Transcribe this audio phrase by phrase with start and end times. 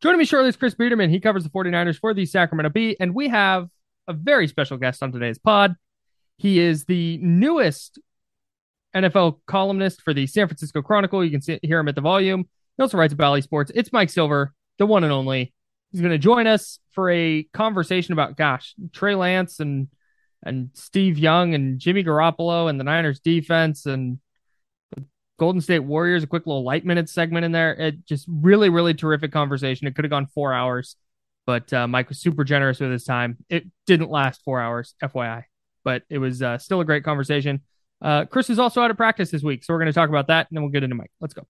[0.00, 1.10] Joining me shortly is Chris Biderman.
[1.10, 3.68] He covers the 49ers for the Sacramento Bee, and we have
[4.06, 5.74] a very special guest on today's pod.
[6.36, 7.98] He is the newest
[8.94, 11.24] NFL columnist for the San Francisco Chronicle.
[11.24, 12.48] You can see, hear him at the volume.
[12.76, 13.72] He also writes about Sports.
[13.74, 15.52] It's Mike Silver, the one and only.
[15.90, 19.88] He's going to join us for a conversation about, gosh, Trey Lance and
[20.44, 24.20] and Steve Young and Jimmy Garoppolo and the Niners defense and
[25.38, 27.72] Golden State Warriors, a quick little light minute segment in there.
[27.74, 29.86] It just really, really terrific conversation.
[29.86, 30.96] It could have gone four hours,
[31.46, 33.38] but uh, Mike was super generous with his time.
[33.48, 35.44] It didn't last four hours, FYI,
[35.84, 37.62] but it was uh, still a great conversation.
[38.02, 40.26] Uh, Chris is also out of practice this week, so we're going to talk about
[40.26, 41.10] that, and then we'll get into Mike.
[41.20, 41.46] Let's go.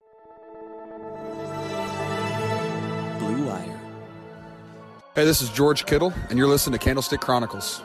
[3.18, 3.80] Blue Wire.
[5.14, 7.82] Hey, this is George Kittle, and you're listening to Candlestick Chronicles.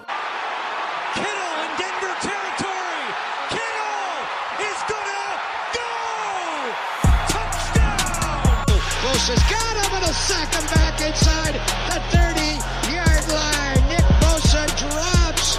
[10.14, 11.54] Got him sack him back inside
[11.90, 12.62] the 30
[12.94, 13.82] yard line.
[13.90, 15.58] Nick Bosa drops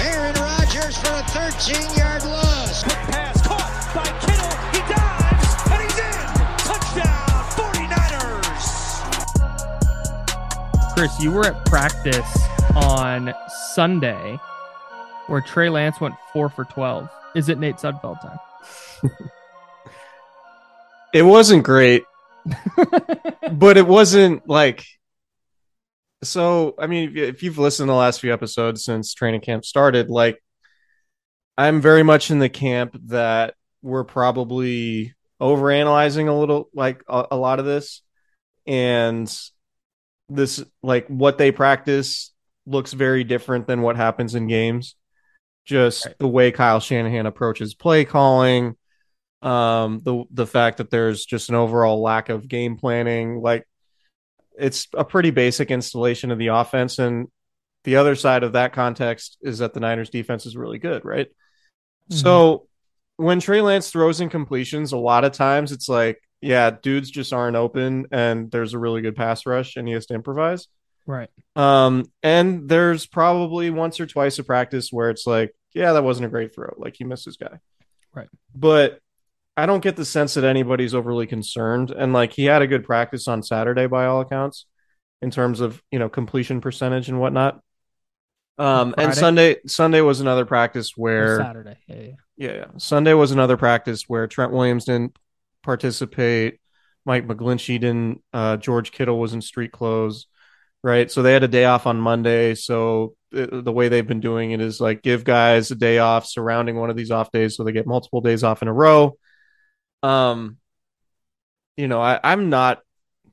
[0.00, 2.82] Aaron Rodgers for a 13 yard loss.
[2.82, 4.56] Quick pass caught by Kittle.
[4.72, 6.26] He dives and he's in.
[6.68, 7.44] Touchdown
[8.52, 8.66] 49ers.
[10.94, 12.38] Chris, you were at practice
[12.74, 13.32] on
[13.74, 14.38] Sunday
[15.28, 17.08] where Trey Lance went four for 12.
[17.34, 18.38] Is it Nate Sudfeld time?
[21.12, 22.04] It wasn't great,
[23.52, 24.84] but it wasn't like.
[26.24, 29.42] So, I mean, if you- if you've listened to the last few episodes since training
[29.42, 30.42] camp started, like,
[31.58, 37.36] I'm very much in the camp that we're probably overanalyzing a little, like, a, a
[37.36, 38.02] lot of this.
[38.66, 39.30] And
[40.28, 42.32] this, like, what they practice
[42.66, 44.96] looks very different than what happens in games.
[45.64, 46.18] Just Right.
[46.18, 48.76] the way Kyle Shanahan approaches play calling,
[49.42, 53.66] um the the fact that there's just an overall lack of game planning like
[54.58, 56.98] it's a pretty basic installation of the offense.
[56.98, 57.28] And
[57.84, 61.28] the other side of that context is that the Niners defense is really good right?
[62.10, 62.68] So
[63.16, 67.32] when Trey Lance throws in completions a lot of times it's like yeah dudes just
[67.32, 70.66] aren't open and there's a really good pass rush and he has to improvise.
[71.06, 71.28] Right.
[71.54, 76.26] um and there's probably once or twice a practice where it's like yeah that wasn't
[76.26, 76.72] a great throw.
[76.78, 77.58] Like he missed his guy.
[78.14, 78.28] Right.
[78.54, 79.00] but
[79.56, 81.90] I don't get the sense that anybody's overly concerned.
[81.90, 84.66] And like he had a good practice on Saturday by all accounts
[85.22, 87.60] in terms of, you know, completion percentage and whatnot.
[88.58, 91.76] Um and Sunday Sunday was another practice Or where Saturday.
[91.86, 92.12] Yeah, yeah.
[92.36, 92.66] yeah, yeah.
[92.78, 95.18] Sunday was another practice where Trent Williams didn't
[95.62, 96.60] participate,
[97.04, 100.26] Mike McGlinchey didn't, uh George Kittle was in street clothes,
[100.82, 101.10] right?
[101.10, 102.54] So they had a day off on Monday.
[102.54, 106.26] So the, the way they've been doing it is like give guys a day off
[106.26, 109.16] surrounding one of these off days so they get multiple days off in a row.
[110.06, 110.58] Um,
[111.76, 112.80] you know, I, I'm not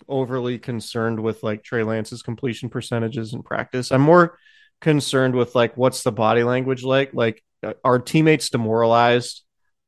[0.10, 3.92] overly concerned with like Trey Lance's completion percentages in practice.
[3.92, 4.38] I'm more
[4.82, 7.14] concerned with like what's the body language like?
[7.14, 9.44] Like, uh, are teammates demoralized?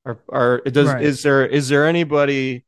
[0.05, 1.03] Are are it does Right.
[1.03, 2.65] is there is there anybody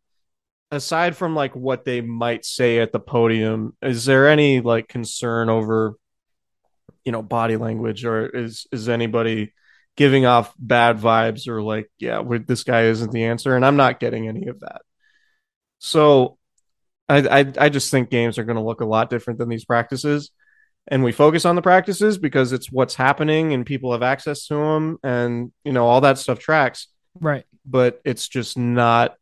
[0.71, 3.77] aside from like what they might say at the podium?
[3.81, 5.93] Is there any like concern over
[7.05, 9.53] you know body language or is is anybody
[9.97, 13.55] giving off bad vibes or like yeah this guy isn't the answer.
[13.55, 14.81] And i'm not getting any of that.
[15.79, 16.37] So
[17.09, 19.65] i i, I just think games are going to look a lot different than these
[19.65, 20.31] practices.
[20.89, 24.55] And we focus on the practices because it's what's happening and people have access to
[24.55, 26.87] them and you know all that stuff tracks.
[27.19, 27.45] Right.
[27.65, 29.17] but it's just not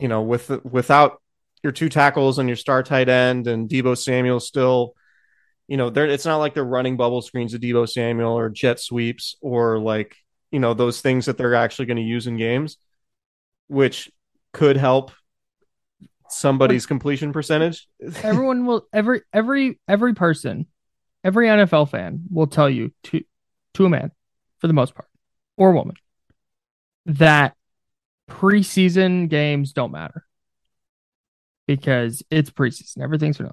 [0.00, 1.20] you know, with without
[1.62, 4.94] your two tackles and your star tight end and Deebo Samuel still,
[5.70, 8.80] you know, they're it's not like they're running bubble screens to Deebo Samuel or jet
[8.80, 10.16] sweeps or like,
[10.50, 12.76] you know, those things that they're actually going to use in games,
[13.68, 14.10] which
[14.52, 15.12] could help
[16.28, 17.86] somebody's completion percentage.
[18.24, 20.66] Everyone will every every every person,
[21.22, 23.22] every NFL fan will tell you to
[23.74, 24.10] to a man,
[24.58, 25.08] for the most part,
[25.56, 25.94] or woman,
[27.06, 27.54] that
[28.28, 30.26] preseason games don't matter
[31.68, 33.04] because it's preseason.
[33.04, 33.52] Everything's new.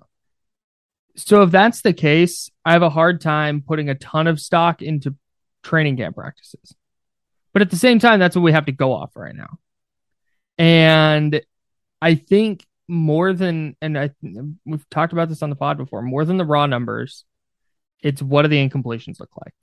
[1.17, 4.81] So if that's the case, I have a hard time putting a ton of stock
[4.81, 5.15] into
[5.63, 6.75] training camp practices.
[7.53, 9.57] But at the same time, that's what we have to go off right now.
[10.59, 11.41] And
[12.01, 14.11] I think more than, and I
[14.65, 17.25] we've talked about this on the pod before, more than the raw numbers,
[18.01, 19.55] it's what do the incompletions look like?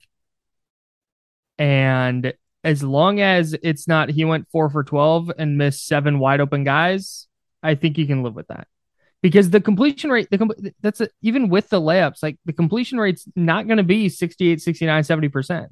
[1.57, 2.33] And
[2.65, 6.65] as long as it's not he went four for 12 and missed seven wide open
[6.65, 7.27] guys,
[7.63, 8.67] I think you can live with that.
[9.21, 13.27] Because the completion rate, the that's a, even with the layups, like the completion rate's
[13.35, 15.67] not going to be 68, 69, 70%.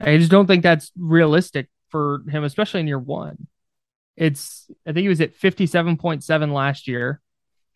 [0.00, 3.48] I just don't think that's realistic for him, especially in year one.
[4.16, 7.20] It's, I think he was at 57.7 last year.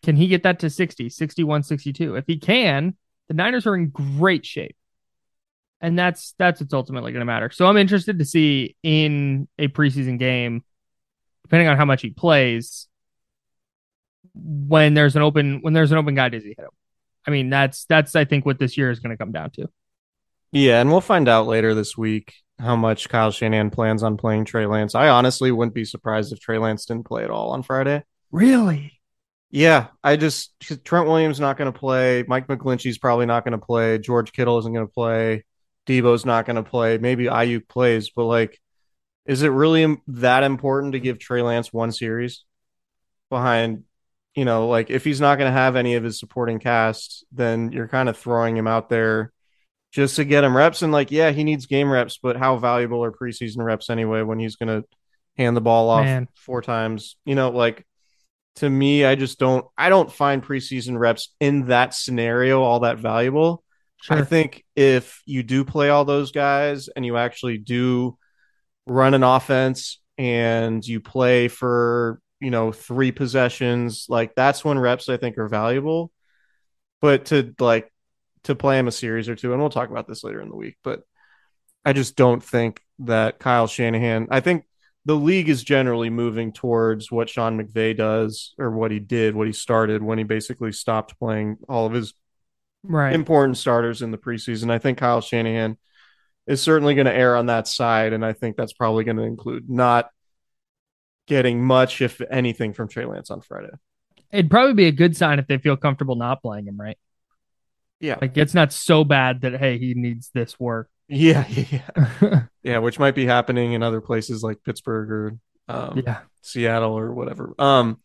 [0.03, 2.15] Can he get that to 60, 61, 62?
[2.15, 2.95] If he can,
[3.29, 4.75] the Niners are in great shape.
[5.79, 7.49] And that's that's what's ultimately going to matter.
[7.51, 10.63] So I'm interested to see in a preseason game,
[11.43, 12.87] depending on how much he plays,
[14.33, 16.71] when there's an open when there's an open guy, does he hit him?
[17.27, 19.67] I mean, that's that's I think what this year is going to come down to.
[20.51, 24.45] Yeah, and we'll find out later this week how much Kyle Shanahan plans on playing
[24.45, 24.93] Trey Lance.
[24.93, 28.03] I honestly wouldn't be surprised if Trey Lance didn't play at all on Friday.
[28.31, 28.99] Really?
[29.49, 30.53] Yeah, I just
[30.83, 32.23] Trent Williams not going to play.
[32.27, 33.99] Mike McGlinchey's probably not going to play.
[33.99, 35.43] George Kittle isn't going to play.
[35.85, 36.97] Deebo's not going to play.
[36.97, 38.59] Maybe Aiyuk plays, but like,
[39.25, 42.45] is it really that important to give Trey Lance one series
[43.29, 43.83] behind?
[44.35, 47.71] You know, like if he's not going to have any of his supporting cast, then
[47.71, 49.31] you're kind of throwing him out there
[49.91, 50.81] just to get him reps.
[50.81, 54.39] And like, yeah, he needs game reps, but how valuable are preseason reps anyway when
[54.39, 54.87] he's going to
[55.37, 56.27] hand the ball off Man.
[56.35, 57.15] four times?
[57.25, 57.85] You know, like
[58.55, 62.97] to me, I just don't, I don't find preseason reps in that scenario all that
[62.97, 63.63] valuable.
[64.01, 64.17] Sure.
[64.17, 68.17] I think if you do play all those guys and you actually do
[68.87, 75.07] run an offense and you play for, you know, three possessions, like that's when reps
[75.07, 76.11] I think are valuable.
[77.01, 77.91] But to like
[78.43, 80.55] to play him a series or two, and we'll talk about this later in the
[80.55, 80.77] week.
[80.83, 81.03] But
[81.85, 84.27] I just don't think that Kyle Shanahan.
[84.29, 84.65] I think
[85.05, 89.47] the league is generally moving towards what Sean McVay does or what he did, what
[89.47, 92.13] he started when he basically stopped playing all of his
[92.83, 93.13] right.
[93.13, 94.69] important starters in the preseason.
[94.69, 95.77] I think Kyle Shanahan
[96.45, 99.23] is certainly going to err on that side, and I think that's probably going to
[99.23, 100.09] include not
[101.27, 103.71] getting much, if anything, from Trey Lance on Friday.
[104.31, 106.97] It'd probably be a good sign if they feel comfortable not playing him, right?
[107.99, 108.17] Yeah.
[108.19, 110.89] Like it's not so bad that hey, he needs this work.
[111.07, 112.43] Yeah, yeah.
[112.63, 115.37] yeah, which might be happening in other places like Pittsburgh or
[115.69, 116.19] um, yeah.
[116.41, 117.53] Seattle or whatever.
[117.57, 117.99] Um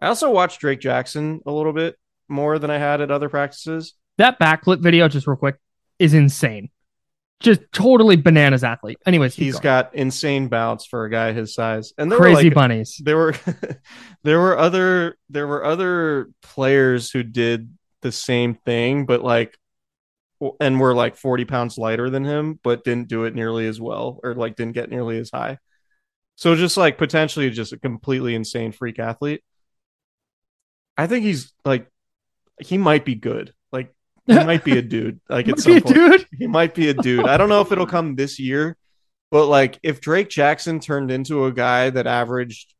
[0.00, 1.96] I also watched Drake Jackson a little bit
[2.28, 3.94] more than I had at other practices.
[4.18, 5.56] That backflip video, just real quick,
[5.98, 6.70] is insane.
[7.42, 8.98] Just totally bananas athlete.
[9.04, 9.62] Anyways, he's going.
[9.62, 13.00] got insane bounce for a guy his size, and crazy like, bunnies.
[13.02, 13.34] There were
[14.22, 19.56] there were other there were other players who did the same thing, but like,
[20.60, 24.20] and were like 40 pounds lighter than him, but didn't do it nearly as well
[24.22, 25.58] or like didn't get nearly as high.
[26.36, 29.42] So just like potentially just a completely insane freak athlete.
[30.96, 31.86] I think he's like,
[32.60, 33.52] he might be good.
[34.26, 35.20] He might be a dude.
[35.28, 36.26] Like, at some point, dude.
[36.38, 37.26] he might be a dude.
[37.26, 38.76] I don't know if it'll come this year,
[39.30, 42.74] but like, if Drake Jackson turned into a guy that averaged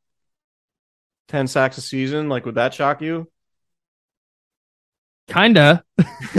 [1.29, 3.29] 10 sacks a season, like, would that shock you?
[5.29, 5.83] Kinda.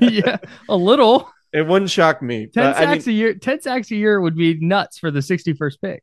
[0.00, 1.30] yeah, a little.
[1.52, 2.46] It wouldn't shock me.
[2.46, 3.34] Ten sacks I mean, a year.
[3.34, 6.02] Ten sacks a year would be nuts for the sixty-first pick.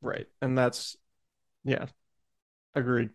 [0.00, 0.96] Right, and that's
[1.64, 1.86] yeah,
[2.74, 3.10] agreed.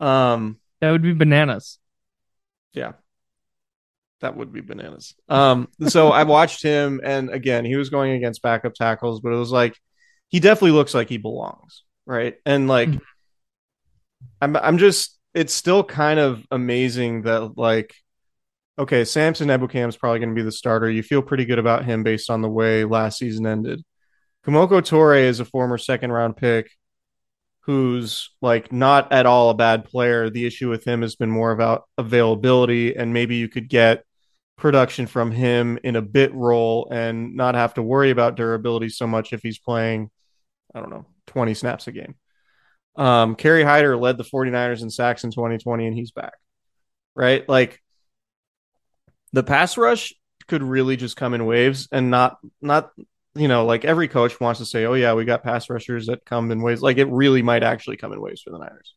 [0.00, 1.78] Um, that would be bananas.
[2.72, 2.92] Yeah,
[4.22, 5.14] that would be bananas.
[5.28, 9.36] Um, so I watched him, and again, he was going against backup tackles, but it
[9.36, 9.78] was like
[10.28, 12.36] he definitely looks like he belongs, right?
[12.46, 12.98] And like, mm-hmm.
[14.40, 17.94] I'm, I'm just it's still kind of amazing that like
[18.78, 20.90] okay, Samson Ebukam is probably going to be the starter.
[20.90, 23.84] You feel pretty good about him based on the way last season ended.
[24.46, 26.70] Kemoko Turay is a former second round pick
[27.60, 30.30] who's like not at all a bad player.
[30.30, 34.04] The issue with him has been more about availability, and maybe you could get
[34.56, 39.06] production from him in a bit role and not have to worry about durability so
[39.06, 40.10] much if he's playing,
[40.74, 42.16] I don't know, 20 snaps a game.
[42.96, 46.34] Um, Kerry Hyder led the 49ers in sacks in 2020, and he's back.
[47.16, 47.48] Right?
[47.48, 47.80] Like
[49.32, 50.12] the pass rush
[50.48, 52.90] could really just come in waves and not not
[53.34, 56.22] you know, like every coach wants to say, Oh yeah, we got pass rushers that
[56.26, 56.82] come in waves.
[56.82, 58.92] Like it really might actually come in waves for the Niners.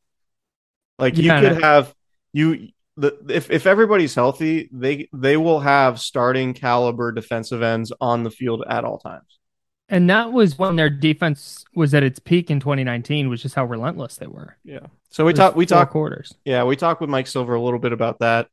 [1.00, 1.94] Like you Yeah, could have
[2.34, 8.24] you the if if everybody's healthy, they they will have starting caliber defensive ends on
[8.24, 9.40] the field at all times.
[9.88, 13.66] And that was when their defense was at its peak in 2019, which is how
[13.66, 14.58] relentless they were.
[14.64, 14.88] Yeah.
[15.10, 16.34] So we talk we talk quarters.
[16.44, 18.48] yeah, we talked with Mike Silver a little bit about that.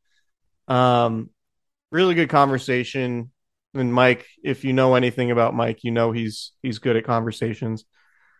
[0.68, 1.30] Um
[1.90, 3.30] really good conversation.
[3.74, 7.84] And Mike, if you know anything about Mike, you know he's he's good at conversations.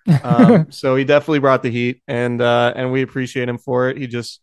[0.24, 3.96] Um so he definitely brought the heat and uh and we appreciate him for it.
[3.96, 4.40] He just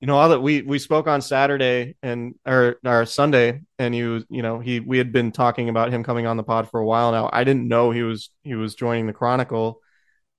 [0.00, 4.04] you know, all that we we spoke on Saturday and or or Sunday, and he
[4.04, 6.78] was, you know, he we had been talking about him coming on the pod for
[6.78, 7.28] a while now.
[7.32, 9.80] I didn't know he was he was joining the Chronicle,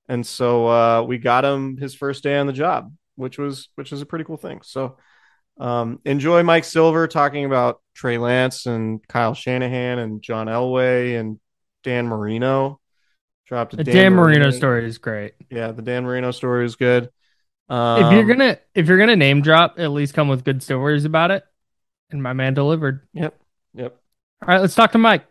[0.08, 3.90] and so uh, we got him his first day on the job, which was which
[3.90, 4.62] was a pretty cool thing.
[4.62, 4.96] So
[5.58, 11.38] um, enjoy Mike Silver talking about Trey Lance and Kyle Shanahan and John Elway and
[11.84, 12.80] Dan Marino.
[13.46, 15.34] Dropped a The Dan Marino story is great.
[15.50, 17.10] Yeah, the Dan Marino story is good.
[17.70, 21.04] If you're Um, gonna if you're gonna name drop, at least come with good stories
[21.04, 21.44] about it.
[22.10, 23.00] And my man delivered.
[23.14, 23.38] Yep.
[23.74, 23.96] Yep.
[24.42, 25.24] All right, let's talk to Mike.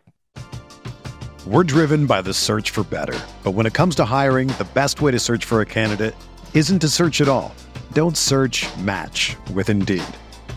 [1.46, 3.18] We're driven by the search for better.
[3.42, 6.14] But when it comes to hiring, the best way to search for a candidate
[6.54, 7.54] isn't to search at all.
[7.92, 10.02] Don't search match with Indeed.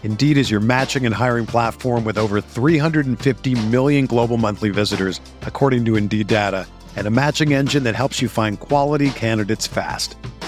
[0.03, 5.85] Indeed is your matching and hiring platform with over 350 million global monthly visitors, according
[5.85, 10.15] to Indeed data, and a matching engine that helps you find quality candidates fast.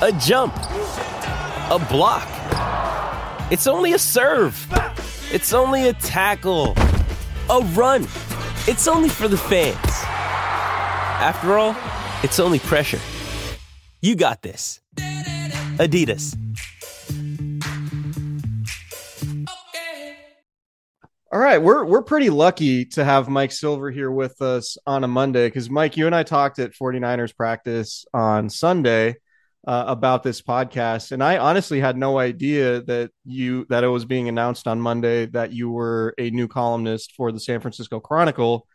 [0.00, 2.28] a jump, a block.
[3.50, 4.56] It's only a serve.
[5.32, 6.74] It's only a tackle,
[7.50, 8.04] a run.
[8.68, 9.76] It's only for the fans.
[11.20, 11.74] After all,
[12.22, 13.00] it's only pressure.
[14.00, 14.80] You got this.
[14.96, 16.36] Adidas.
[21.32, 25.08] All right, we're we're pretty lucky to have Mike Silver here with us on a
[25.08, 29.16] Monday because Mike, you and I talked at 49ers practice on Sunday
[29.66, 34.04] uh, about this podcast, and I honestly had no idea that you that it was
[34.04, 38.66] being announced on Monday that you were a new columnist for the San Francisco Chronicle.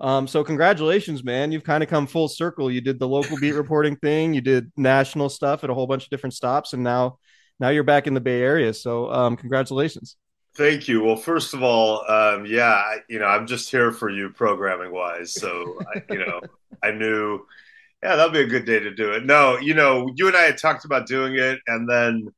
[0.00, 1.52] Um, so congratulations, man!
[1.52, 2.70] You've kind of come full circle.
[2.70, 6.04] You did the local beat reporting thing, you did national stuff at a whole bunch
[6.04, 7.18] of different stops, and now
[7.60, 8.74] now you're back in the Bay Area.
[8.74, 10.16] So um, congratulations.
[10.54, 11.02] Thank you.
[11.02, 15.32] Well, first of all, um, yeah, you know, I'm just here for you programming wise.
[15.32, 16.40] So, I, you know,
[16.82, 17.40] I knew,
[18.02, 19.24] yeah, that'll be a good day to do it.
[19.24, 22.28] No, you know, you and I had talked about doing it, and then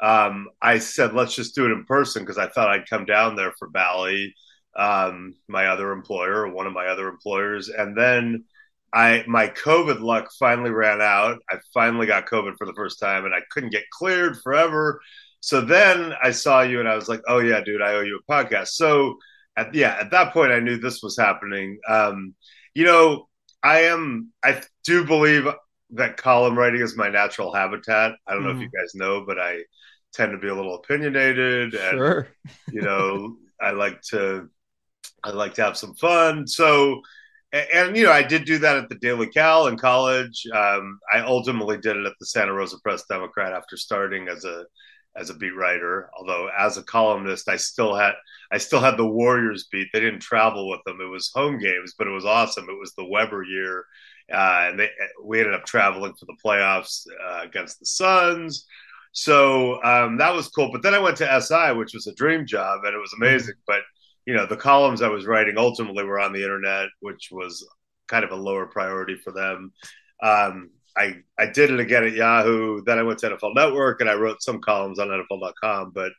[0.00, 3.34] um, I said, let's just do it in person because I thought I'd come down
[3.34, 4.34] there for Bally,
[4.76, 8.44] um, my other employer, one of my other employers, and then
[8.92, 11.38] I my COVID luck finally ran out.
[11.50, 15.00] I finally got COVID for the first time, and I couldn't get cleared forever.
[15.40, 18.18] So then I saw you and I was like, oh yeah, dude, I owe you
[18.18, 18.68] a podcast.
[18.68, 19.16] So
[19.56, 21.78] at yeah, at that point I knew this was happening.
[21.88, 22.34] Um,
[22.74, 23.28] you know,
[23.66, 25.48] I am I do believe
[25.90, 28.12] that column writing is my natural habitat.
[28.26, 29.64] I don't know if you guys know, but I
[30.14, 32.28] tend to be a little opinionated and Sure.
[32.72, 34.48] you know, I like to
[35.24, 36.46] I like to have some fun.
[36.46, 37.00] So
[37.52, 40.46] and, and, you know, I did do that at the Daily Cal in college.
[40.52, 44.64] Um, I ultimately did it at the Santa Rosa Press Democrat after starting as a
[45.18, 46.10] as a beat writer.
[46.18, 48.12] Although as a columnist, I still had
[48.52, 49.88] I still had the Warriors beat.
[49.92, 51.00] They didn't travel with them.
[51.00, 52.68] It was home games, but it was awesome.
[52.68, 53.84] It was the Webber year,
[54.32, 54.90] uh, and they,
[55.24, 58.66] we ended up traveling for the playoffs uh, against the Suns.
[59.12, 60.70] So um, that was cool.
[60.70, 63.54] But then I went to SI, which was a dream job, and it was amazing.
[63.66, 63.80] But
[64.26, 67.66] you know, the columns I was writing ultimately were on the internet, which was
[68.08, 69.72] kind of a lower priority for them.
[70.22, 72.82] Um, I I did it again at Yahoo.
[72.84, 75.92] Then I went to NFL Network and I wrote some columns on NFL.com.
[75.94, 76.12] But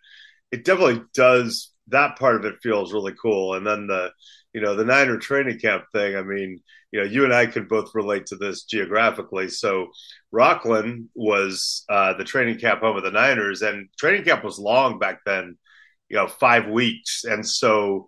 [0.52, 3.56] it definitely does that part of it feels really cool.
[3.56, 4.12] And then the,
[4.54, 6.16] you know, the Niner training camp thing.
[6.16, 9.50] I mean, you know, you and I could both relate to this geographically.
[9.50, 9.88] So
[10.34, 15.00] Rocklin was uh, the training camp home of the Niners, and training camp was long
[15.00, 15.58] back then,
[16.10, 17.24] you know, five weeks.
[17.26, 18.08] And so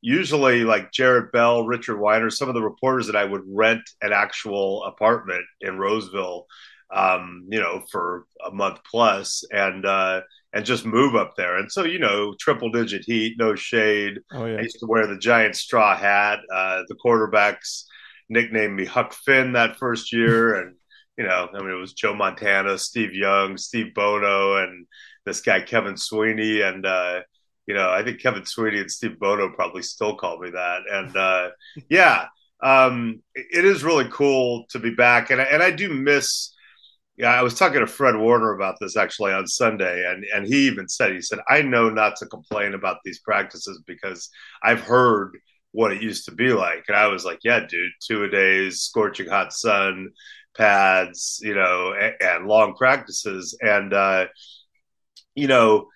[0.00, 4.12] usually like Jared Bell, Richard Weiner, some of the reporters that I would rent an
[4.12, 6.46] actual apartment in Roseville,
[6.90, 11.58] um, you know, for a month plus and uh and just move up there.
[11.58, 14.18] And so, you know, triple digit heat, no shade.
[14.32, 14.56] Oh, yeah.
[14.56, 16.40] I used to wear the giant straw hat.
[16.52, 17.84] Uh the quarterbacks
[18.28, 20.54] nicknamed me Huck Finn that first year.
[20.60, 20.76] and,
[21.18, 24.86] you know, I mean, it was Joe Montana, Steve Young, Steve Bono, and
[25.26, 26.62] this guy, Kevin Sweeney.
[26.62, 27.20] And, uh,
[27.66, 30.80] you know, I think Kevin Sweeney and Steve Bono probably still call me that.
[30.90, 31.50] And, uh,
[31.88, 32.26] yeah,
[32.62, 35.30] um, it is really cool to be back.
[35.30, 36.54] And, and I do miss,
[37.16, 40.66] yeah, I was talking to Fred Warner about this actually on Sunday, and and he
[40.66, 44.30] even said he said I know not to complain about these practices because
[44.62, 45.36] I've heard
[45.72, 46.84] what it used to be like.
[46.88, 50.10] And I was like, yeah, dude, two a days, scorching hot sun,
[50.56, 53.56] pads, you know, and, and long practices.
[53.60, 54.26] And, uh,
[55.34, 55.88] you know,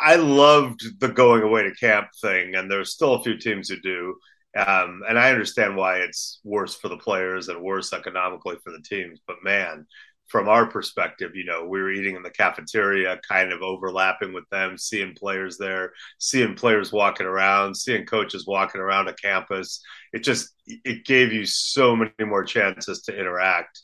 [0.00, 2.54] I loved the going away to camp thing.
[2.54, 4.16] And there's still a few teams who do.
[4.56, 8.82] Um, and I understand why it's worse for the players and worse economically for the
[8.82, 9.20] teams.
[9.26, 9.86] But man,
[10.26, 14.48] from our perspective, you know, we were eating in the cafeteria, kind of overlapping with
[14.50, 19.82] them, seeing players there, seeing players walking around, seeing coaches walking around a campus.
[20.12, 23.80] It just it gave you so many more chances to interact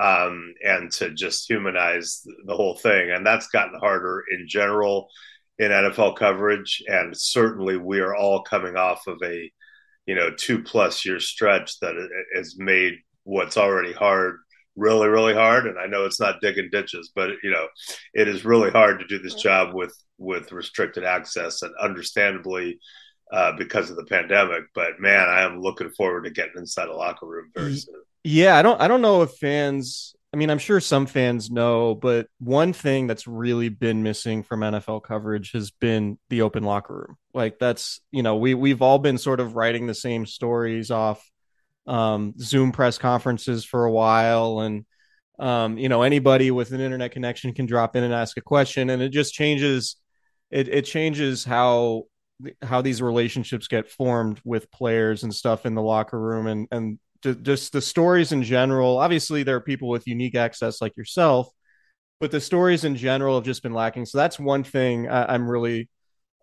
[0.00, 3.10] um, and to just humanize the whole thing.
[3.10, 5.08] And that's gotten harder in general
[5.60, 6.82] in NFL coverage.
[6.88, 9.52] And certainly, we are all coming off of a
[10.06, 11.94] you know two plus year stretch that
[12.34, 14.38] has made what's already hard
[14.74, 15.66] really really hard.
[15.66, 17.68] And i know it's not digging ditches but you know
[18.14, 22.80] it is really hard to do this job with with restricted access and understandably
[23.32, 24.64] uh, because of the pandemic.
[24.74, 28.02] But man i am looking forward to getting inside a locker room very soon.
[28.24, 31.94] Yeah i don't i don't know if fans i mean i'm sure some fans know
[31.94, 36.94] but one thing that's really been missing from nfl coverage has been the open locker
[36.94, 37.16] room.
[37.34, 41.22] Like that's you know we we've all been sort of writing the same stories off
[41.86, 44.84] um, Zoom press conferences for a while, and
[45.38, 48.90] um, you know anybody with an internet connection can drop in and ask a question,
[48.90, 49.96] and it just changes.
[50.50, 52.04] It it changes how
[52.62, 56.98] how these relationships get formed with players and stuff in the locker room, and and
[57.22, 58.98] just the stories in general.
[58.98, 61.48] Obviously, there are people with unique access like yourself,
[62.18, 64.06] but the stories in general have just been lacking.
[64.06, 65.88] So that's one thing I, I'm really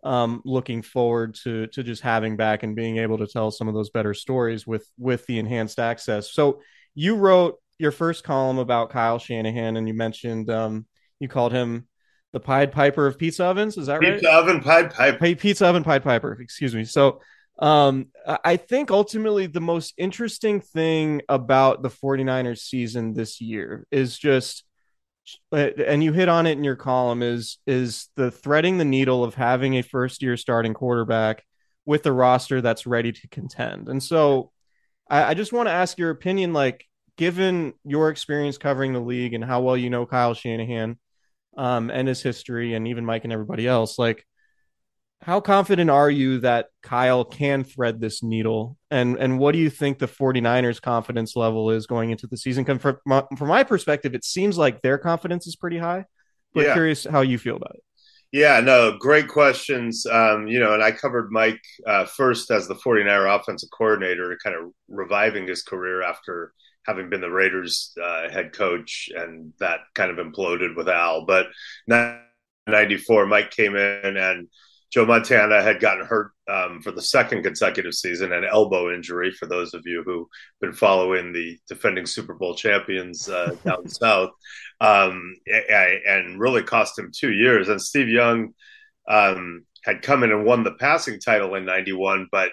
[0.04, 3.74] um, looking forward to to just having back and being able to tell some of
[3.74, 6.32] those better stories with with the enhanced access.
[6.32, 6.62] So
[6.96, 10.86] you wrote your first column about Kyle Shanahan, and you mentioned um,
[11.20, 11.88] you called him
[12.34, 13.78] the Pied Piper of pizza ovens.
[13.78, 14.20] Is that pizza right?
[14.20, 15.36] Pizza oven Pied Piper.
[15.36, 16.38] Pizza oven Pied Piper.
[16.40, 16.84] Excuse me.
[16.84, 17.22] So
[17.60, 18.08] um,
[18.44, 24.64] I think ultimately the most interesting thing about the 49ers season this year is just
[25.52, 29.36] and you hit on it in your column is is the threading the needle of
[29.36, 31.44] having a first year starting quarterback
[31.86, 33.88] with a roster that's ready to contend.
[33.88, 34.52] And so
[35.10, 36.86] I, I just want to ask your opinion, like
[37.18, 40.98] given your experience covering the league and how well you know Kyle Shanahan
[41.58, 44.26] um, and his history and even Mike and everybody else, like
[45.22, 48.78] how confident are you that Kyle can thread this needle?
[48.92, 52.66] And and what do you think the 49ers confidence level is going into the season?
[52.80, 56.06] From my, from my perspective, it seems like their confidence is pretty high.
[56.54, 56.74] But yeah.
[56.74, 57.84] curious how you feel about it.
[58.32, 60.06] Yeah, no, great questions.
[60.06, 64.56] Um, you know, and I covered Mike uh, first as the 49er offensive coordinator, kind
[64.56, 66.54] of reviving his career after
[66.86, 71.26] having been the Raiders uh, head coach, and that kind of imploded with Al.
[71.26, 71.48] But
[71.88, 74.48] 94, Mike came in and
[74.92, 79.32] Joe Montana had gotten hurt um, for the second consecutive season, an elbow injury.
[79.32, 80.28] For those of you who've
[80.62, 84.30] been following the defending Super Bowl champions uh, down south,
[84.80, 85.36] um,
[85.70, 87.68] and really cost him two years.
[87.68, 88.54] And Steve Young
[89.10, 92.50] um, had come in and won the passing title in '91, but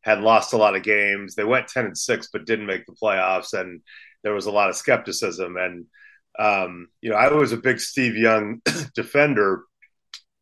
[0.00, 1.34] had lost a lot of games.
[1.34, 3.82] They went ten and six, but didn't make the playoffs, and
[4.22, 5.56] there was a lot of skepticism.
[5.58, 5.84] And
[6.38, 8.62] um, you know, I was a big Steve Young
[8.94, 9.64] defender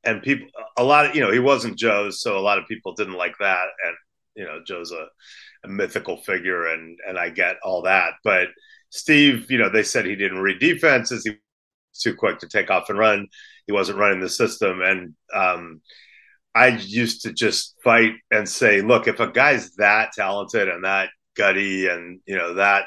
[0.05, 2.95] and people a lot of you know he wasn't joe's so a lot of people
[2.95, 3.67] didn't like that.
[3.87, 3.97] And
[4.35, 5.07] you know joe's a,
[5.65, 8.15] a, mythical figure and and i get all that.
[8.25, 8.49] But
[8.91, 11.25] steve you know they said he didn't read defenses.
[11.25, 13.29] He was too quick to take off and run.
[13.67, 14.81] He wasn't running the system.
[14.83, 15.81] And um,
[16.55, 21.09] i used to just fight and say look if a guy's that talented and that
[21.35, 22.85] gutty and you know that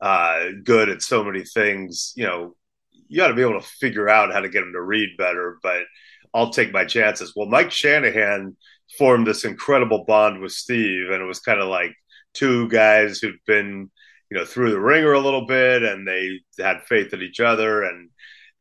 [0.00, 2.56] uh, good at so many things you know
[3.12, 5.58] you got to be able to figure out how to get him to read better.
[5.62, 5.82] But
[6.34, 7.32] I'll take my chances.
[7.36, 8.56] Well, Mike Shanahan
[8.98, 11.94] formed this incredible bond with Steve, and it was kind of like
[12.34, 13.90] two guys who'd been,
[14.30, 17.82] you know, through the ringer a little bit, and they had faith in each other.
[17.82, 18.10] And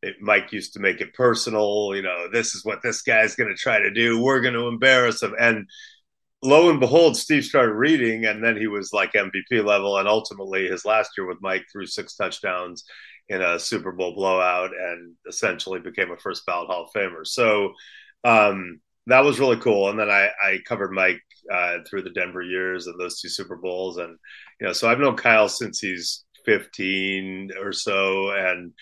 [0.02, 1.96] it, Mike used to make it personal.
[1.96, 4.22] You know, this is what this guy's going to try to do.
[4.22, 5.34] We're going to embarrass him.
[5.40, 5.68] And
[6.44, 9.98] lo and behold, Steve started reading, and then he was like MVP level.
[9.98, 12.84] And ultimately, his last year with Mike threw six touchdowns
[13.32, 17.26] in a Super Bowl blowout and essentially became a first ballot Hall of Famer.
[17.26, 17.72] So
[18.26, 19.89] um, that was really cool.
[19.89, 23.56] And then I, I covered Mike uh, through the Denver years and those two Super
[23.56, 23.98] Bowls.
[23.98, 24.17] And,
[24.60, 28.32] you know, so I've known Kyle since he's 15 or so.
[28.32, 28.74] And,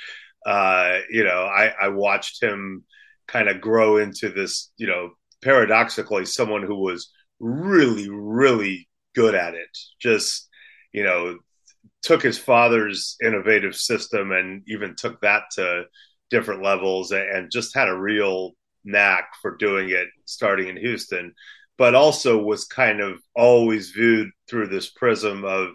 [0.47, 2.85] uh, you know, I, I watched him
[3.27, 5.11] kind of grow into this, you know,
[5.43, 9.77] paradoxically, someone who was really, really good at it.
[10.01, 10.49] Just,
[10.91, 11.37] you know,
[12.01, 15.83] took his father's innovative system and even took that to
[16.29, 18.51] different levels and just had a real
[18.83, 21.33] knack for doing it starting in Houston,
[21.77, 25.69] but also was kind of always viewed through this prism of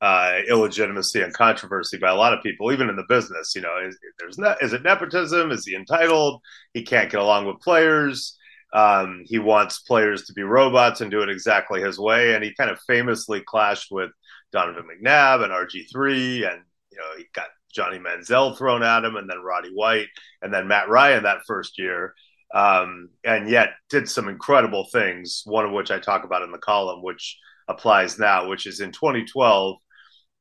[0.00, 3.54] uh, illegitimacy and controversy by a lot of people, even in the business.
[3.54, 5.50] You know, is, there's is it nepotism?
[5.50, 6.40] Is he entitled?
[6.72, 8.36] He can't get along with players.
[8.72, 12.34] Um, he wants players to be robots and do it exactly his way.
[12.34, 14.10] And he kind of famously clashed with
[14.52, 19.28] Donovan McNabb and RG3, and you know he got Johnny Manziel thrown at him, and
[19.28, 20.08] then Roddy White,
[20.42, 22.14] and then Matt Ryan that first year,
[22.54, 25.42] um, and yet did some incredible things.
[25.44, 28.92] One of which I talk about in the column, which applies now, which is in
[28.92, 29.76] 2012.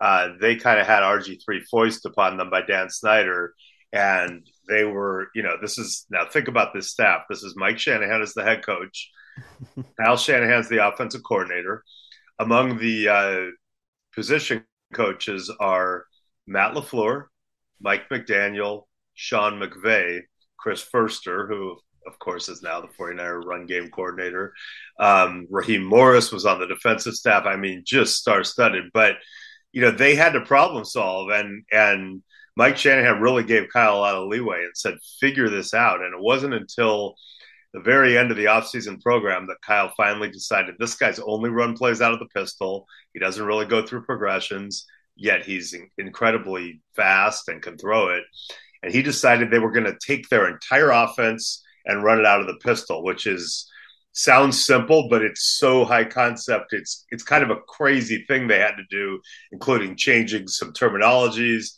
[0.02, 3.54] Uh, they kind of had RG3 foist upon them by Dan Snyder,
[3.92, 7.24] and they were, you know, this is now think about this staff.
[7.30, 9.12] This is Mike Shanahan as the head coach,
[10.00, 11.84] Al Shanahan's the offensive coordinator.
[12.40, 13.52] Among the uh,
[14.20, 16.04] position coaches are
[16.46, 17.28] Matt LaFleur,
[17.80, 20.24] Mike McDaniel, Sean McVay,
[20.58, 24.54] Chris Foerster, who of course is now the 49er run game coordinator.
[25.00, 27.46] Um, Raheem Morris was on the defensive staff.
[27.46, 28.90] I mean, just star studded.
[28.94, 29.14] But
[29.72, 32.22] you know, they had to problem solve, and and
[32.58, 36.02] Mike Shanahan really gave Kyle a lot of leeway and said, figure this out.
[36.02, 37.16] And it wasn't until
[37.74, 41.76] the very end of the offseason program that Kyle finally decided this guy's only run
[41.76, 42.88] plays out of the pistol.
[43.14, 48.24] He doesn't really go through progressions, yet he's incredibly fast and can throw it.
[48.82, 52.42] And he decided they were going to take their entire offense and run it out
[52.42, 53.70] of the pistol, which is
[54.14, 56.74] sounds simple, but it's so high concept.
[56.74, 59.20] It's it's kind of a crazy thing they had to do,
[59.52, 61.72] including changing some terminologies,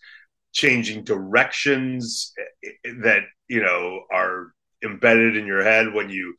[0.53, 6.35] changing directions eh, eh, that you know are embedded in your head when you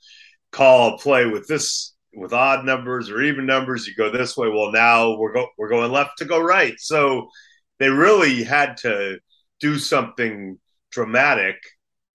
[0.52, 4.48] call a play with this with odd numbers or even numbers you go this way.
[4.48, 6.74] Well now we're go we're going left to go right.
[6.78, 7.28] So
[7.78, 9.18] they really had to
[9.60, 10.58] do something
[10.90, 11.56] dramatic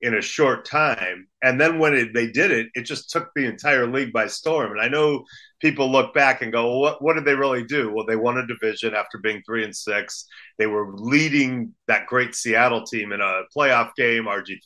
[0.02, 1.28] in a short time.
[1.42, 4.72] And then when it, they did it it just took the entire league by storm.
[4.72, 5.24] And i know
[5.60, 7.92] people look back and go well, what, what did they really do?
[7.92, 10.26] Well they won a division after being three and six.
[10.60, 14.60] They were leading that great seattle team in a playoff game rg3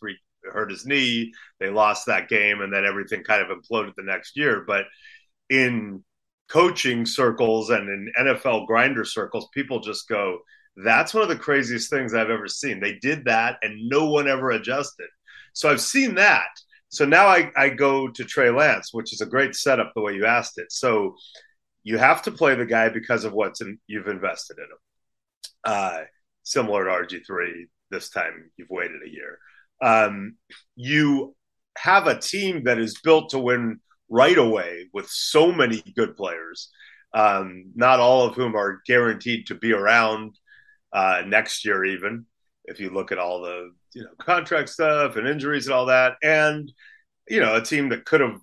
[0.44, 1.34] hurt his knee.
[1.60, 4.64] They lost that game, and then everything kind of imploded the next year.
[4.66, 4.86] But
[5.50, 6.04] in
[6.50, 10.40] coaching circles and in NFL grinder circles, people just go,
[10.76, 12.80] that's one of the craziest things I've ever seen.
[12.80, 15.08] They did that, and no one ever adjusted.
[15.54, 16.50] So I've seen that.
[16.90, 20.14] So now I, I go to Trey Lance, which is a great setup the way
[20.14, 20.72] you asked it.
[20.72, 21.16] So
[21.84, 24.78] you have to play the guy because of what's in, you've invested in him.
[25.64, 26.02] Uh,
[26.44, 29.40] similar to RG3, this time you've waited a year
[29.82, 30.36] um,
[30.76, 31.36] you
[31.78, 36.70] have a team that is built to win right away with so many good players,
[37.14, 40.38] um, not all of whom are guaranteed to be around
[40.94, 42.26] uh, next year, even
[42.66, 46.16] if you look at all the you know contract stuff and injuries and all that,
[46.24, 46.72] and
[47.28, 48.40] you know a team that could have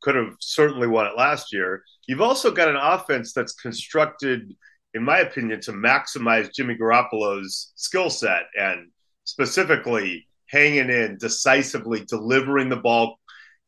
[0.00, 1.82] could have certainly won it last year.
[2.06, 4.54] You've also got an offense that's constructed,
[4.94, 8.88] in my opinion, to maximize Jimmy Garoppolo's skill set and
[9.24, 13.18] specifically hanging in, decisively delivering the ball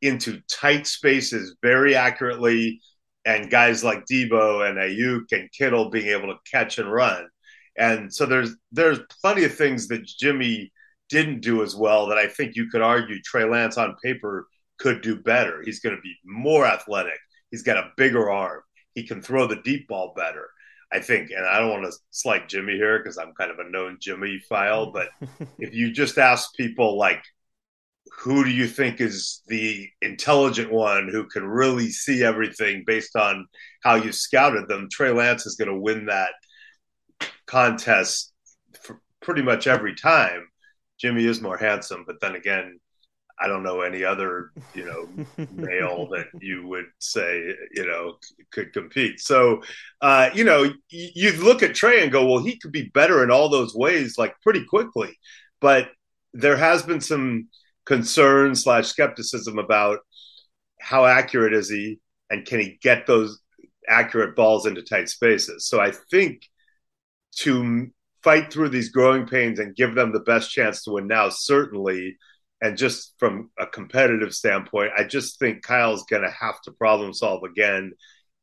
[0.00, 2.80] into tight spaces very accurately,
[3.24, 7.26] and guys like Deebo and Aiyuk and Kittle being able to catch and run.
[7.78, 10.72] And so there's there's plenty of things that Jimmy
[11.08, 14.46] didn't do as well that I think you could argue Trey Lance on paper
[14.78, 15.62] could do better.
[15.62, 17.18] He's going to be more athletic.
[17.50, 18.62] He's got a bigger arm.
[18.94, 20.48] He can throw the deep ball better.
[20.92, 23.70] I think, and I don't want to slight Jimmy here because I'm kind of a
[23.70, 25.08] known Jimmy file, but
[25.58, 27.22] if you just ask people like,
[28.18, 33.46] who do you think is the intelligent one who can really see everything based on
[33.82, 34.88] how you scouted them?
[34.90, 36.32] Trey Lance is going to win that
[37.46, 38.32] contest
[39.22, 40.48] pretty much every time.
[40.98, 42.78] Jimmy is more handsome, but then again,
[43.42, 48.18] I don't know any other, you know, male that you would say, you know,
[48.52, 49.18] could compete.
[49.18, 49.62] So,
[50.00, 53.24] uh, you know, you, you look at Trey and go, well, he could be better
[53.24, 55.18] in all those ways, like pretty quickly.
[55.60, 55.88] But
[56.32, 57.48] there has been some
[57.84, 59.98] concern slash skepticism about
[60.80, 61.98] how accurate is he
[62.30, 63.40] and can he get those
[63.88, 65.66] accurate balls into tight spaces.
[65.66, 66.42] So I think
[67.38, 67.88] to
[68.22, 72.18] fight through these growing pains and give them the best chance to win now, certainly–
[72.62, 77.12] and just from a competitive standpoint, I just think Kyle's going to have to problem
[77.12, 77.92] solve again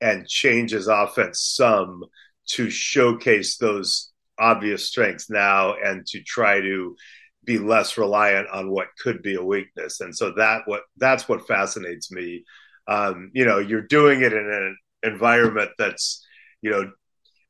[0.01, 2.03] and change his offense some
[2.49, 6.97] to showcase those obvious strengths now and to try to
[7.45, 10.01] be less reliant on what could be a weakness.
[10.01, 12.43] And so that what that's what fascinates me.
[12.87, 16.25] Um, you know, you're doing it in an environment that's,
[16.61, 16.91] you know,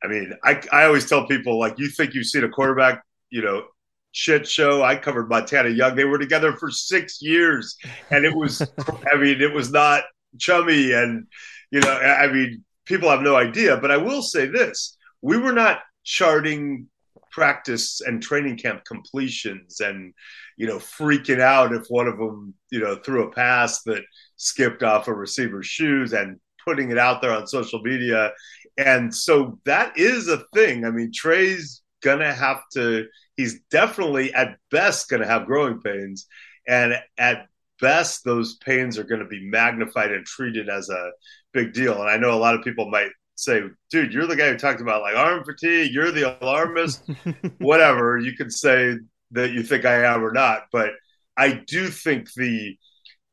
[0.03, 3.41] I mean, I, I always tell people like you think you've seen a quarterback, you
[3.41, 3.63] know,
[4.11, 4.83] shit show.
[4.83, 5.95] I covered Montana Young.
[5.95, 7.77] They were together for six years,
[8.11, 8.61] and it was,
[9.11, 10.03] I mean, it was not
[10.37, 10.93] chummy.
[10.93, 11.27] And,
[11.71, 13.77] you know, I mean, people have no idea.
[13.77, 16.87] But I will say this we were not charting
[17.31, 20.13] practice and training camp completions and,
[20.57, 24.01] you know, freaking out if one of them, you know, threw a pass that
[24.37, 28.31] skipped off a receiver's shoes and putting it out there on social media.
[28.77, 30.85] And so that is a thing.
[30.85, 33.05] I mean, Trey's gonna have to
[33.39, 36.27] he's definitely at best going to have growing pains.
[36.67, 37.47] And at
[37.79, 41.11] best those pains are going to be magnified and treated as a
[41.53, 42.01] big deal.
[42.01, 44.81] And i know a lot of people might say dude you're the guy who talked
[44.81, 45.93] about like arm fatigue.
[45.93, 47.09] You're the alarmist.
[47.59, 48.17] Whatever.
[48.17, 48.95] You can say
[49.31, 50.63] that you think i am or not.
[50.73, 50.89] But
[51.37, 52.75] i do think the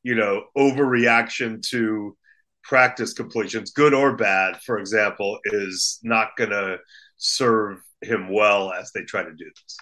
[0.04, 2.16] you know overreaction to
[2.62, 6.78] practice completions good or bad for example is not going to
[7.16, 9.76] serve him well as they try to do this.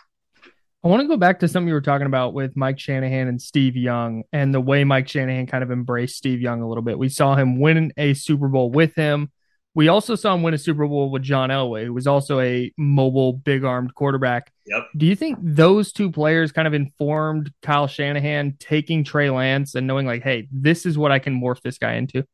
[0.84, 3.40] I want to go back to something you were talking about with Mike Shanahan and
[3.40, 6.98] Steve Young and the way Mike Shanahan kind of embraced Steve Young a little bit.
[6.98, 9.32] We saw him win a Super Bowl with him.
[9.74, 12.70] We also saw him win a Super Bowl with John Elway, who was also a
[12.76, 14.52] mobile, big armed quarterback.
[14.66, 14.88] Yep.
[14.98, 19.86] Do you think those two players kind of informed Kyle Shanahan taking Trey Lance and
[19.86, 22.26] knowing, like, hey, this is what I can morph this guy into?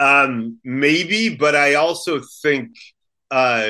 [0.00, 2.70] Um, maybe, but I also think
[3.30, 3.68] uh,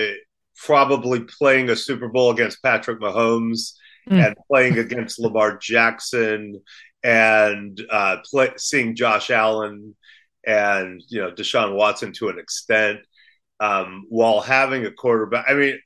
[0.57, 3.75] probably playing a Super Bowl against Patrick Mahomes
[4.09, 4.25] mm.
[4.25, 6.61] and playing against Lamar Jackson
[7.03, 9.95] and uh, play, seeing Josh Allen
[10.47, 13.01] and you know Deshaun Watson to an extent
[13.61, 15.47] um, while having a quarterback.
[15.49, 15.79] I mean,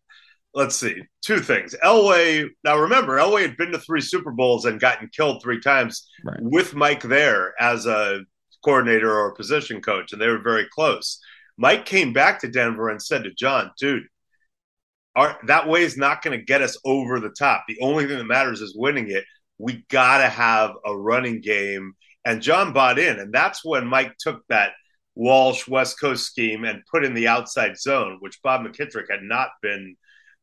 [0.55, 1.75] let's see, two things.
[1.83, 2.49] Elway.
[2.65, 6.39] Now remember, Elway had been to three Super Bowls and gotten killed three times right.
[6.41, 8.21] with Mike there as a
[8.65, 11.21] coordinator or a position coach, and they were very close.
[11.57, 14.05] Mike came back to Denver and said to John, "Dude,
[15.17, 17.65] our, that way is not going to get us over the top.
[17.67, 19.25] The only thing that matters is winning it.
[19.59, 21.95] We got to have a running game.
[22.25, 23.19] And John bought in.
[23.19, 24.73] And that's when Mike took that
[25.15, 29.49] Walsh West Coast scheme and put in the outside zone, which Bob McKittrick had not
[29.63, 29.97] been,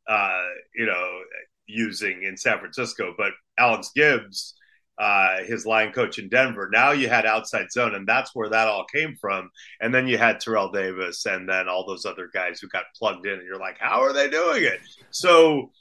[0.08, 0.44] uh,
[0.76, 1.20] you know,
[1.66, 3.14] using in San Francisco.
[3.18, 4.54] But Alex Gibbs
[5.00, 6.70] uh, his line coach in Denver.
[6.72, 9.50] Now you had outside zone, and that's where that all came from.
[9.80, 13.26] And then you had Terrell Davis, and then all those other guys who got plugged
[13.28, 14.80] in, and you're like, how are they doing it?
[15.12, 15.72] So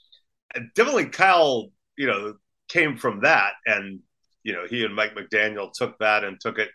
[0.75, 2.35] definitely Kyle, you know,
[2.69, 4.01] came from that, and
[4.43, 6.69] you know, he and Mike McDaniel took that and took it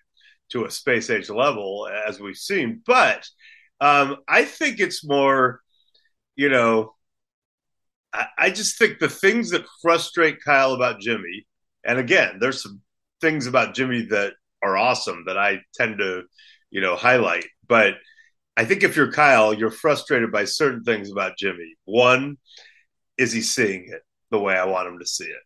[0.50, 2.82] to a space age level, as we've seen.
[2.86, 3.26] But
[3.80, 5.62] um, I think it's more,
[6.36, 6.96] you know.
[8.14, 11.46] I, I just think the things that frustrate Kyle about Jimmy,
[11.84, 12.82] and again, there's some
[13.22, 16.24] things about Jimmy that are awesome that I tend to,
[16.70, 17.46] you know, highlight.
[17.68, 17.96] But
[18.58, 21.76] I think if you're Kyle, you're frustrated by certain things about Jimmy.
[21.86, 22.38] One,
[23.18, 25.42] is he seeing it the way I want him to see it?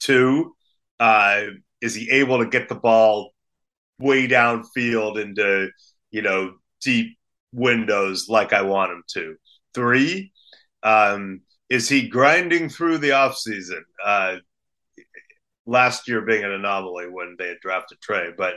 [0.00, 0.54] Two,
[1.00, 1.42] uh,
[1.80, 3.32] is he able to get the ball
[4.00, 5.68] way downfield into,
[6.10, 7.16] you know, deep
[7.52, 9.36] windows like I want him to?
[9.74, 10.32] Three,
[10.82, 13.82] um, is he grinding through the offseason?
[14.04, 14.36] Uh,
[15.68, 18.30] last year being an anomaly when they had drafted Trey.
[18.36, 18.54] But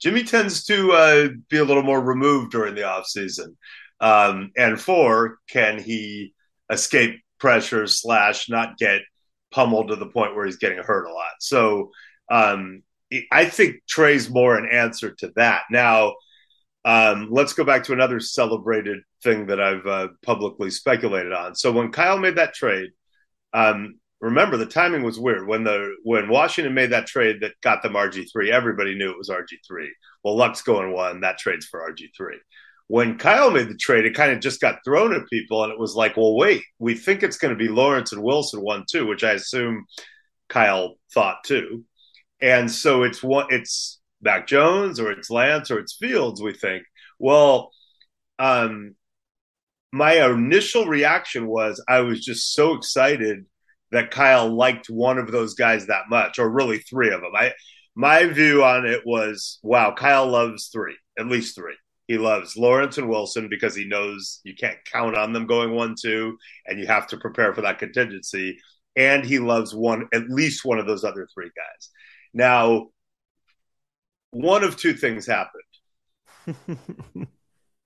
[0.00, 3.56] Jimmy tends to uh, be a little more removed during the offseason.
[4.00, 6.34] Um, and four, can he
[6.70, 9.02] escape pressure slash not get
[9.50, 11.32] pummeled to the point where he's getting hurt a lot?
[11.40, 11.90] So
[12.30, 12.82] um,
[13.32, 15.62] I think Trey's more an answer to that.
[15.70, 16.14] Now,
[16.84, 21.54] um, let's go back to another celebrated thing that I've uh, publicly speculated on.
[21.54, 22.90] So when Kyle made that trade,
[23.52, 25.46] um, remember the timing was weird.
[25.46, 29.30] When the when Washington made that trade that got them RG3 everybody knew it was
[29.30, 29.88] RG3
[30.24, 32.36] well Luck's going one that trades for RG3
[32.88, 35.78] when Kyle made the trade it kind of just got thrown at people and it
[35.78, 39.06] was like well wait we think it's going to be Lawrence and Wilson one too
[39.06, 39.86] which I assume
[40.50, 41.84] Kyle thought too.
[42.42, 46.82] And so it's one it's Mac Jones or it's Lance or it's Fields, we think.
[47.18, 47.70] Well,
[48.38, 48.96] um,
[49.92, 53.46] my initial reaction was I was just so excited
[53.92, 57.32] that Kyle liked one of those guys that much, or really three of them.
[57.36, 57.52] I
[57.96, 61.76] my view on it was, wow, Kyle loves three, at least three.
[62.06, 65.94] He loves Lawrence and Wilson because he knows you can't count on them going one
[66.00, 68.58] two, and you have to prepare for that contingency.
[68.96, 71.90] And he loves one, at least one of those other three guys.
[72.34, 72.88] Now,
[74.30, 75.62] one of two things happened.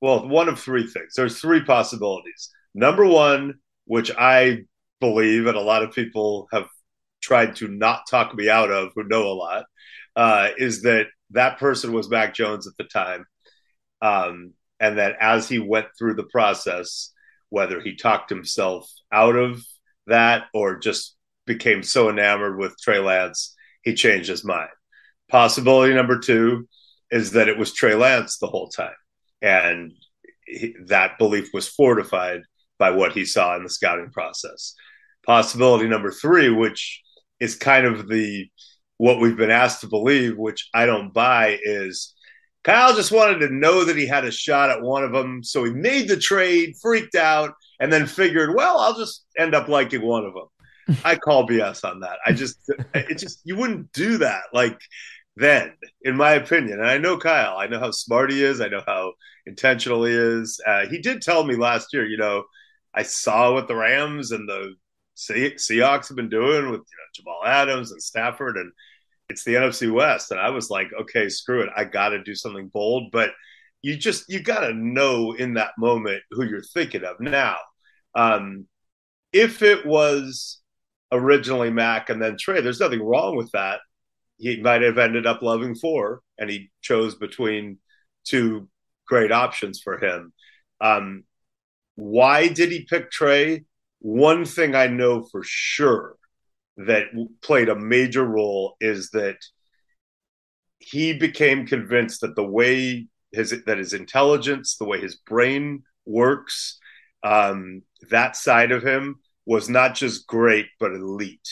[0.01, 1.15] well, one of three things.
[1.17, 2.51] There's three possibilities.
[2.75, 3.55] Number one,
[3.87, 4.65] which I
[5.01, 6.69] believe, and a lot of people have
[7.23, 9.65] tried to not talk me out of, who know a lot,
[10.17, 13.25] uh, is that that person was Mac Jones at the time,
[14.03, 17.13] um, and that as he went through the process,
[17.49, 19.63] whether he talked himself out of
[20.07, 24.71] that or just became so enamored with Trey Lance, he changed his mind.
[25.29, 26.69] Possibility number two
[27.11, 28.95] is that it was Trey Lance the whole time,
[29.41, 29.93] and
[30.47, 32.43] he, that belief was fortified
[32.79, 34.75] by what he saw in the scouting process.
[35.27, 37.03] Possibility number three, which
[37.41, 38.49] is kind of the
[38.99, 42.15] what we've been asked to believe, which I don't buy, is
[42.63, 45.43] Kyle just wanted to know that he had a shot at one of them.
[45.43, 49.69] So he made the trade, freaked out, and then figured, well, I'll just end up
[49.69, 50.99] liking one of them.
[51.05, 52.19] I call BS on that.
[52.27, 52.59] I just,
[52.95, 54.45] it just, you wouldn't do that.
[54.53, 54.79] Like,
[55.37, 58.69] then, in my opinion, and I know Kyle, I know how smart he is, I
[58.69, 59.13] know how
[59.47, 60.61] intentional he is.
[60.67, 62.45] Uh, he did tell me last year, you know,
[62.95, 64.75] I saw what the Rams and the
[65.17, 68.73] Seahawks have been doing with you know, Jamal Adams and Stafford, and
[69.29, 70.31] it's the NFC West.
[70.31, 73.11] And I was like, okay, screw it, I got to do something bold.
[73.13, 73.31] But
[73.83, 77.21] you just you got to know in that moment who you're thinking of.
[77.21, 77.59] Now,
[78.15, 78.67] um,
[79.33, 80.61] if it was
[81.13, 83.81] originally Mac and then Trey, there's nothing wrong with that.
[84.39, 87.79] He might have ended up loving four, and he chose between
[88.25, 88.69] two
[89.07, 90.33] great options for him.
[90.81, 91.25] Um,
[91.95, 93.65] why did he pick Trey?
[94.05, 96.19] one thing I know for sure
[96.77, 97.07] that
[97.41, 99.39] played a major role is that
[100.79, 106.79] he became convinced that the way his that his intelligence, the way his brain works,
[107.23, 107.81] um,
[108.11, 111.49] that side of him was not just great but elite.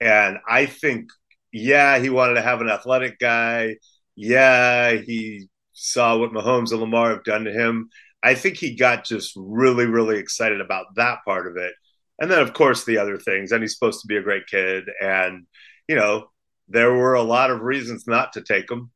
[0.00, 1.10] And I think,
[1.52, 3.76] yeah, he wanted to have an athletic guy.
[4.16, 7.88] Yeah, he saw what Mahomes and Lamar have done to him.
[8.24, 11.74] I think he got just really, really excited about that part of it.
[12.18, 14.84] And then of course the other things and he's supposed to be a great kid
[15.00, 15.46] and
[15.88, 16.28] you know
[16.68, 18.90] there were a lot of reasons not to take him.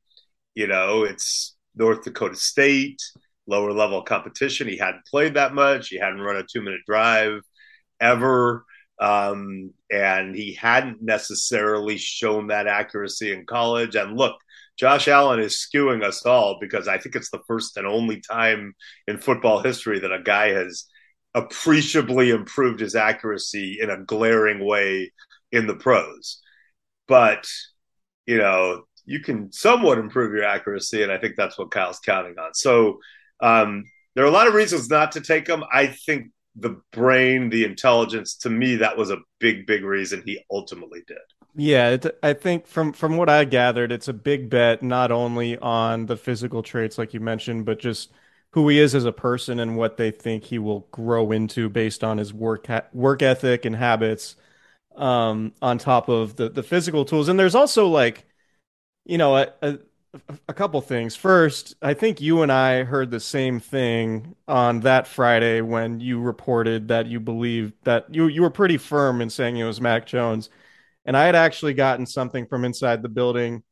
[0.55, 3.01] You know it's north dakota state
[3.47, 4.69] lower level competition.
[4.69, 5.89] He hadn't played that much.
[5.89, 7.41] He hadn't run a two minute drive
[8.01, 8.65] ever
[9.01, 13.95] um, and he hadn't necessarily shown that accuracy in college.
[13.95, 14.37] And look
[14.79, 18.75] Josh Allen is skewing us all because I think it's the first and only time
[19.07, 20.85] in football history that a guy has
[21.35, 25.13] appreciably improved his accuracy in a glaring way
[25.51, 26.41] in the pros.
[27.09, 27.49] But,
[28.27, 32.39] you know, you can somewhat improve your accuracy, and I think that's what Kyle's counting
[32.39, 32.55] on.
[32.55, 33.01] So
[33.41, 35.65] um, there are a lot of reasons not to take him.
[35.73, 40.45] I think the brain, the intelligence, to me, that was a big, big reason he
[40.51, 41.17] ultimately did.
[41.61, 45.59] Yeah, it, I think from from what I gathered, it's a big bet not only
[45.59, 48.13] on the physical traits like you mentioned, but just–
[48.53, 52.03] who he is as a person and what they think he will grow into based
[52.03, 54.37] on his work work ethic and habits
[54.97, 57.29] um, on top of the the physical tools.
[57.29, 58.27] And there's also like
[59.05, 59.79] you know a, a,
[60.49, 61.15] a couple things.
[61.17, 66.21] First i think you and i heard the same thing on that friday when you
[66.21, 70.07] reported that you believed that you you were pretty firm in saying it was mac
[70.07, 70.49] jones
[71.09, 73.65] and i had actually gotten something from inside the building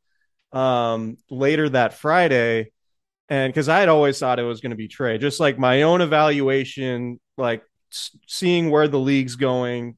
[0.53, 2.73] um, later that friday
[3.29, 5.83] and because I had always thought it was going to be Trey, just like my
[5.83, 9.97] own evaluation, like seeing where the league's going,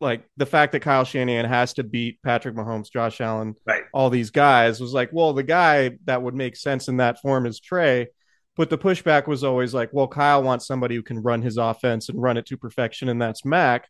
[0.00, 3.82] like the fact that Kyle Shanahan has to beat Patrick Mahomes, Josh Allen, right.
[3.92, 7.46] all these guys was like, well, the guy that would make sense in that form
[7.46, 8.08] is Trey.
[8.56, 12.08] But the pushback was always like, well, Kyle wants somebody who can run his offense
[12.08, 13.88] and run it to perfection, and that's Mac.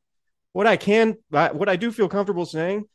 [0.53, 2.87] What I can, what I do feel comfortable saying,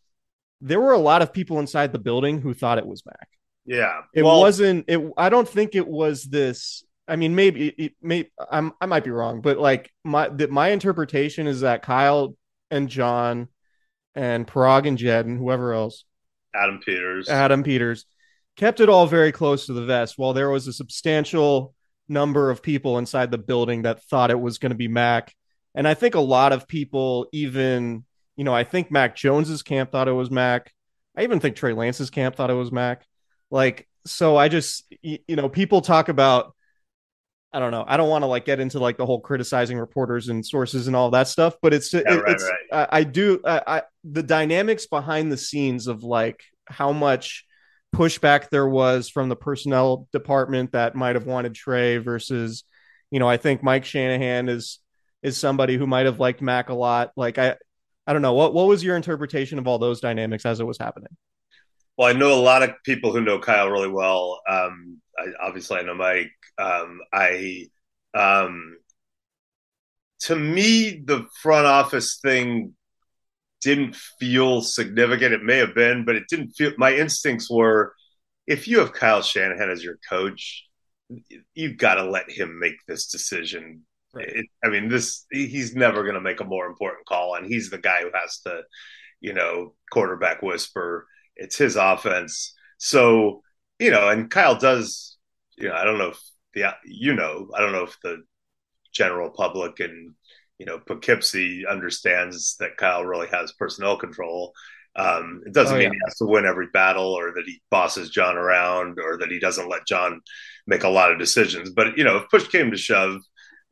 [0.62, 3.28] there were a lot of people inside the building who thought it was Mac.
[3.66, 4.01] Yeah.
[4.14, 8.30] It well, wasn't it I don't think it was this I mean maybe it, may
[8.51, 12.36] I'm I might be wrong, but like my the, my interpretation is that Kyle
[12.72, 13.49] and John
[14.16, 16.06] and Paraag and Jed and whoever else
[16.56, 17.30] Adam Peters.
[17.30, 18.06] Adam Peters
[18.56, 21.74] kept it all very close to the vest while there was a substantial
[22.08, 25.34] number of people inside the building that thought it was going to be Mac.
[25.76, 28.05] And I think a lot of people even,
[28.36, 30.71] you know, I think Mac Jones's camp thought it was Mac.
[31.17, 33.05] I even think Trey Lance's camp thought it was Mac.
[33.51, 36.55] Like, so I just, you know, people talk about,
[37.51, 40.30] I don't know, I don't want to like get into like the whole criticizing reporters
[40.30, 42.88] and sources and all that stuff, but it's, yeah, it, right, it's, right.
[42.91, 47.45] I, I, do, I, I, the dynamics behind the scenes of like how much
[47.95, 52.63] pushback there was from the personnel department that might have wanted Trey versus,
[53.11, 54.80] you know, I think Mike Shanahan is,
[55.24, 57.11] is somebody who might have liked Mac a lot.
[57.15, 57.55] Like, I,
[58.05, 58.34] I don't know.
[58.34, 61.15] What, what was your interpretation of all those dynamics as it was happening?
[61.97, 64.41] Well, I know a lot of people who know Kyle really well.
[64.49, 66.32] Um, I, obviously, I know Mike.
[66.57, 67.67] Um, I,
[68.13, 68.78] um,
[70.21, 72.74] to me, the front office thing
[73.61, 75.34] didn't feel significant.
[75.34, 76.74] It may have been, but it didn't feel.
[76.78, 77.93] My instincts were,
[78.45, 80.65] if you have Kyle Shanahan as your coach,
[81.53, 83.84] you've got to let him make this decision.
[84.14, 84.28] Right.
[84.28, 87.70] It, I mean, this he's never going to make a more important call, and he's
[87.70, 88.61] the guy who has to,
[89.22, 92.53] you know, quarterback whisper it's his offense.
[92.78, 93.41] So,
[93.80, 95.18] you know, and Kyle does,
[95.57, 96.20] you know, I don't know if
[96.53, 98.24] the, you know, I don't know if the
[98.93, 100.14] general public and,
[100.59, 104.53] you know, Poughkeepsie understands that Kyle really has personnel control.
[104.95, 105.93] Um, it doesn't oh, mean yeah.
[105.93, 109.39] he has to win every battle or that he bosses John around or that he
[109.39, 110.22] doesn't let John
[110.68, 111.72] make a lot of decisions.
[111.72, 113.22] But, you know, if push came to shove,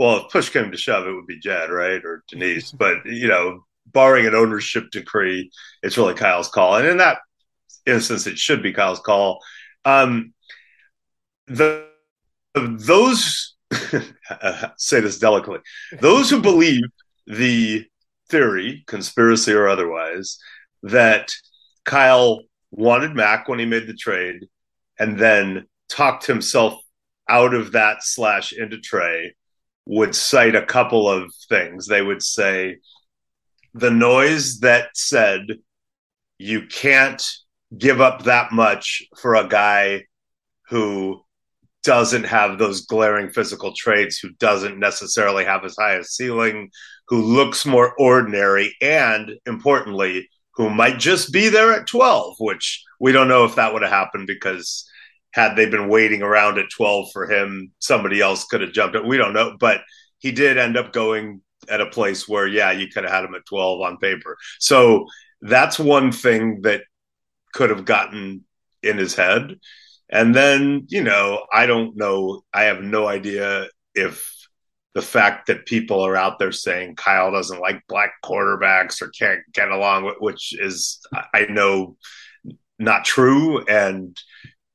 [0.02, 2.04] well, if push came to shove, it would be Jed, right?
[2.04, 2.72] Or Denise.
[2.80, 5.52] but, you know, barring an ownership decree,
[5.84, 6.76] it's really Kyle's call.
[6.76, 7.20] And in that
[7.86, 9.44] instance, it should be Kyle's call.
[9.86, 10.34] Um,
[11.46, 11.86] the
[12.56, 13.56] those
[14.78, 15.60] say this delicately.
[16.00, 16.82] Those who believe
[17.28, 17.86] the
[18.28, 20.40] theory, conspiracy or otherwise,
[20.82, 21.32] that
[21.86, 22.42] Kyle
[22.72, 24.48] wanted Mac when he made the trade,
[24.98, 26.82] and then talked himself
[27.30, 29.36] out of that slash into Trey,
[29.92, 31.86] would cite a couple of things.
[31.86, 32.78] They would say
[33.74, 35.42] the noise that said
[36.38, 37.22] you can't
[37.78, 40.06] give up that much for a guy
[40.70, 41.22] who
[41.84, 46.70] doesn't have those glaring physical traits, who doesn't necessarily have as high a ceiling,
[47.10, 53.12] who looks more ordinary, and importantly, who might just be there at 12, which we
[53.12, 54.90] don't know if that would have happened because
[55.34, 59.06] had they been waiting around at 12 for him, somebody else could have jumped it.
[59.06, 59.82] We don't know, but
[60.20, 63.36] he did end up going at a place where, yeah, you could have had him
[63.36, 64.38] at 12 on paper.
[64.60, 65.06] So
[65.42, 66.84] that's one thing that
[67.54, 68.46] could have gotten
[68.84, 69.60] in his head.
[70.10, 72.44] And then, you know, I don't know.
[72.54, 74.30] I have no idea if
[74.94, 79.40] the fact that people are out there saying Kyle doesn't like black quarterbacks or can't
[79.54, 81.00] get along which is,
[81.34, 81.96] I know,
[82.78, 83.64] not true.
[83.66, 84.18] And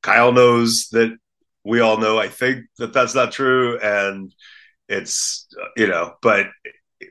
[0.07, 1.17] Kyle knows that
[1.65, 3.77] we all know, I think, that that's not true.
[3.77, 4.33] And
[4.87, 6.47] it's, you know, but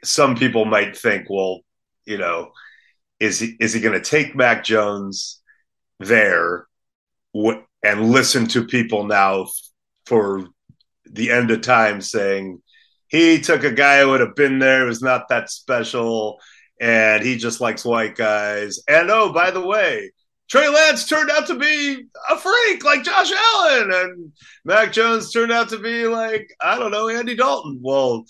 [0.03, 1.61] some people might think, well,
[2.07, 2.53] you know,
[3.21, 5.43] is he, is he going to take Mac Jones
[6.01, 6.69] there
[7.35, 9.47] and listen to people now
[10.07, 10.49] for
[11.05, 12.63] the end of time saying
[13.09, 16.41] he took a guy who would have been there was not that special
[16.81, 20.11] and he just likes white guys and oh by the way
[20.49, 24.33] Trey Lance turned out to be a freak like Josh Allen, and
[24.65, 27.81] Mac Jones turned out to be like, I don't know, Andy Dalton.
[27.83, 28.25] Well,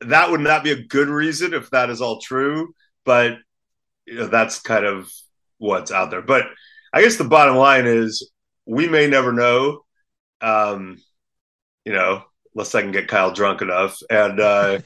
[0.00, 2.74] that would not be a good reason if that is all true,
[3.04, 3.38] but
[4.06, 5.10] you know, that's kind of
[5.58, 6.22] what's out there.
[6.22, 6.46] But
[6.92, 8.30] I guess the bottom line is
[8.66, 9.84] we may never know.
[10.40, 10.98] Um,
[11.84, 12.24] you know,
[12.54, 14.80] unless I can get Kyle drunk enough, and uh,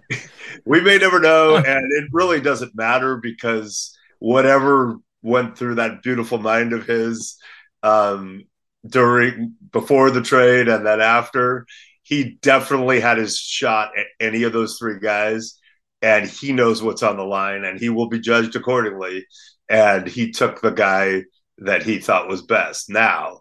[0.64, 1.56] we may never know.
[1.66, 7.36] And it really doesn't matter because whatever went through that beautiful mind of his
[7.82, 8.44] um,
[8.86, 11.66] during before the trade and then after,
[12.02, 15.58] he definitely had his shot at any of those three guys,
[16.02, 19.26] and he knows what's on the line, and he will be judged accordingly.
[19.68, 21.22] And he took the guy
[21.58, 22.90] that he thought was best.
[22.90, 23.40] Now,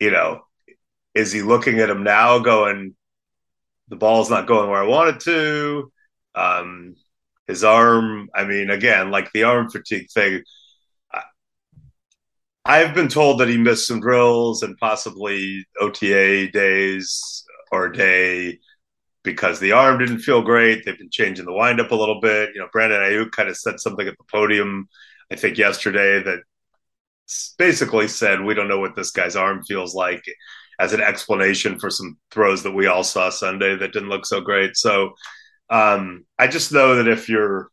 [0.00, 0.40] you know,
[1.14, 2.96] is he looking at him now going,
[3.88, 5.92] the ball's not going where I want it to?
[6.34, 6.94] Um,
[7.46, 10.42] his arm, I mean, again, like the arm fatigue thing.
[12.64, 18.58] I've been told that he missed some drills and possibly OTA days or a day
[19.24, 20.84] because the arm didn't feel great.
[20.84, 22.50] They've been changing the windup a little bit.
[22.54, 24.88] You know, Brandon Aiyuk kind of said something at the podium,
[25.30, 26.40] I think yesterday, that
[27.58, 30.24] basically said we don't know what this guy's arm feels like
[30.78, 34.40] as an explanation for some throws that we all saw Sunday that didn't look so
[34.40, 34.76] great.
[34.76, 35.14] So
[35.70, 37.68] um, I just know that if you're,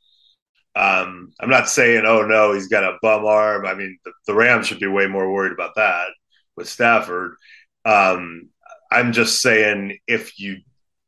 [0.76, 3.66] um, I'm not saying, oh no, he's got a bum arm.
[3.66, 6.08] I mean, the, the Rams should be way more worried about that
[6.56, 7.36] with Stafford.
[7.86, 8.50] Um,
[8.92, 10.58] I'm just saying if you,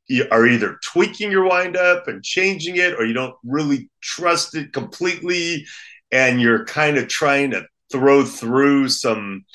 [0.07, 4.73] you are either tweaking your windup and changing it, or you don't really trust it
[4.73, 5.65] completely,
[6.11, 9.45] and you're kind of trying to throw through some,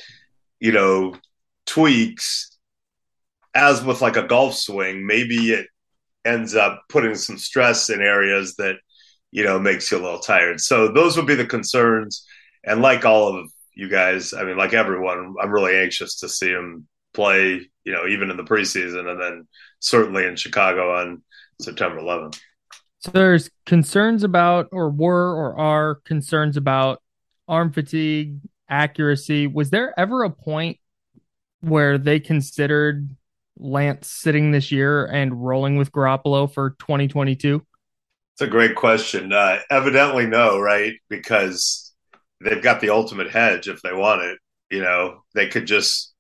[0.61, 1.15] you know,
[1.67, 2.57] tweaks,
[3.55, 5.67] as with like a golf swing, maybe it
[6.25, 8.77] ends up putting some stress in areas that,
[9.37, 10.63] you know, makes you a little tired.
[10.63, 12.27] So those would be the concerns.
[12.65, 16.49] And like all of you guys, I mean, like everyone, I'm really anxious to see
[16.49, 19.47] him play, you know, even in the preseason and then
[19.79, 21.23] certainly in Chicago on
[21.61, 22.41] September 11th.
[23.01, 27.03] So there's concerns about, or were, or are concerns about
[27.47, 28.39] arm fatigue,
[28.71, 29.47] accuracy.
[29.47, 30.79] Was there ever a point
[31.61, 33.15] where they considered
[33.59, 37.63] Lance sitting this year and rolling with Garoppolo for 2022?
[38.37, 39.33] It's a great question.
[39.33, 40.93] Uh, evidently, no, right?
[41.09, 41.95] Because
[42.45, 44.39] they've got the ultimate hedge if they want it.
[44.71, 46.13] You know, they could just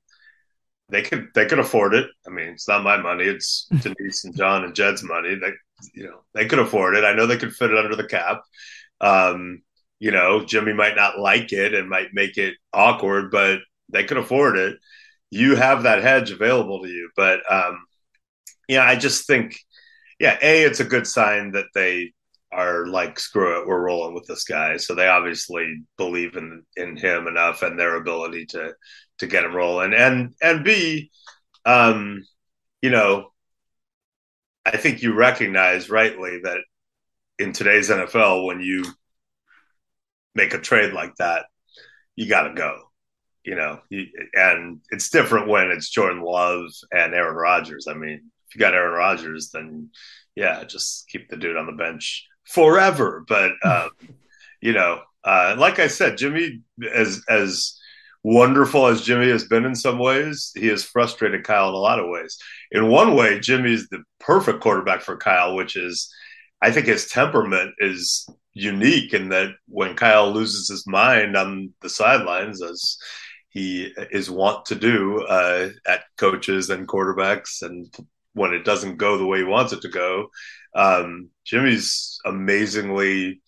[0.88, 2.08] they could they could afford it.
[2.26, 5.34] I mean, it's not my money; it's Denise and John and Jed's money.
[5.34, 5.52] They
[5.92, 7.04] you know they could afford it.
[7.04, 8.40] I know they could fit it under the cap.
[9.02, 9.62] Um,
[9.98, 13.58] you know, Jimmy might not like it and might make it awkward, but
[13.90, 14.78] they could afford it.
[15.30, 17.10] You have that hedge available to you.
[17.14, 17.84] But um,
[18.68, 19.58] yeah, I just think,
[20.18, 22.12] yeah, a it's a good sign that they
[22.52, 24.76] are like, screw it, we're rolling with this guy.
[24.78, 28.74] So they obviously believe in in him enough and their ability to
[29.18, 29.94] to get him rolling.
[29.94, 31.10] And and B,
[31.64, 32.24] um,
[32.82, 33.30] you know,
[34.64, 36.58] I think you recognize rightly that
[37.38, 38.84] in today's NFL, when you
[40.34, 41.46] make a trade like that,
[42.14, 42.82] you got to go.
[43.44, 43.80] You know,
[44.34, 47.86] and it's different when it's Jordan Love and Aaron Rodgers.
[47.88, 49.90] I mean, you got Aaron Rodgers, then
[50.34, 53.22] yeah, just keep the dude on the bench forever.
[53.28, 53.90] But um,
[54.62, 57.78] you know, uh, like I said, Jimmy, as as
[58.22, 62.00] wonderful as Jimmy has been in some ways, he has frustrated Kyle in a lot
[62.00, 62.38] of ways.
[62.72, 66.12] In one way, Jimmy's the perfect quarterback for Kyle, which is,
[66.60, 71.88] I think his temperament is unique in that when Kyle loses his mind on the
[71.90, 72.96] sidelines, as
[73.50, 77.94] he is wont to do uh, at coaches and quarterbacks, and
[78.36, 80.28] when it doesn't go the way he wants it to go,
[80.74, 83.40] um, Jimmy's amazingly,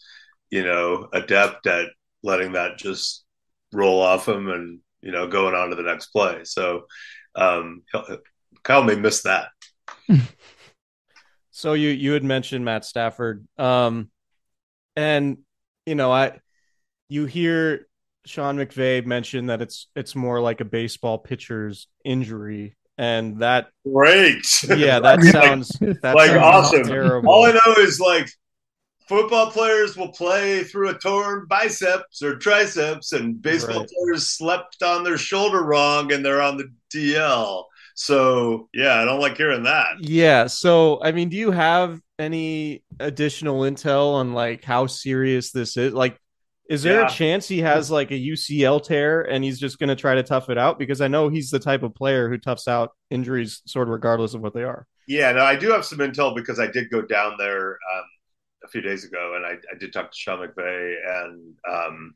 [0.50, 1.88] you know, adept at
[2.22, 3.24] letting that just
[3.72, 6.40] roll off him and you know going on to the next play.
[6.44, 6.86] So
[7.34, 7.82] um,
[8.62, 9.48] Kyle may miss that.
[11.50, 13.46] so you you had mentioned Matt Stafford.
[13.58, 14.10] Um,
[14.96, 15.38] and
[15.84, 16.40] you know, I
[17.10, 17.88] you hear
[18.24, 24.44] Sean McVay mention that it's it's more like a baseball pitcher's injury, and that great.
[24.68, 26.84] Yeah, that sounds that like sounds awesome.
[26.84, 27.30] Terrible.
[27.30, 28.28] All I know is like
[29.08, 33.88] football players will play through a torn biceps or triceps, and baseball right.
[33.88, 37.64] players slept on their shoulder wrong and they're on the DL.
[37.94, 40.00] So yeah, I don't like hearing that.
[40.00, 40.46] Yeah.
[40.46, 45.92] So I mean, do you have any additional intel on like how serious this is?
[45.92, 46.18] Like,
[46.68, 47.06] is there yeah.
[47.06, 50.22] a chance he has like a UCL tear and he's just going to try to
[50.22, 50.78] tough it out?
[50.78, 54.34] Because I know he's the type of player who toughs out injuries sort of regardless
[54.34, 54.86] of what they are.
[55.06, 58.04] Yeah, no, I do have some intel because I did go down there um,
[58.64, 60.94] a few days ago and I, I did talk to Sean McVay
[61.24, 62.14] and, um,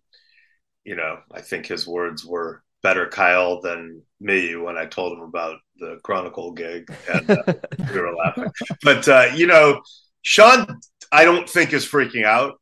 [0.85, 5.23] you know, I think his words were better Kyle than me when I told him
[5.23, 7.55] about the Chronicle gig, and uh,
[7.93, 8.51] we were laughing.
[8.83, 9.81] But uh, you know,
[10.23, 10.81] Sean,
[11.11, 12.61] I don't think is freaking out,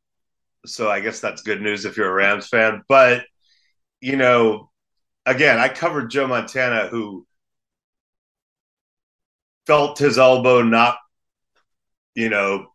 [0.67, 2.83] so I guess that's good news if you're a Rams fan.
[2.89, 3.25] But
[4.01, 4.71] you know,
[5.27, 7.27] again, I covered Joe Montana, who
[9.67, 10.99] felt his elbow not,
[12.15, 12.67] you know,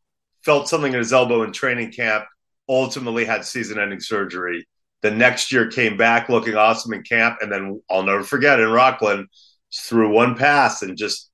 [0.44, 2.26] felt something in his elbow in training camp.
[2.68, 4.66] Ultimately, had season-ending surgery
[5.06, 8.70] the next year came back looking awesome in camp, and then I'll never forget in
[8.70, 9.28] Rocklin
[9.72, 11.30] threw one pass and just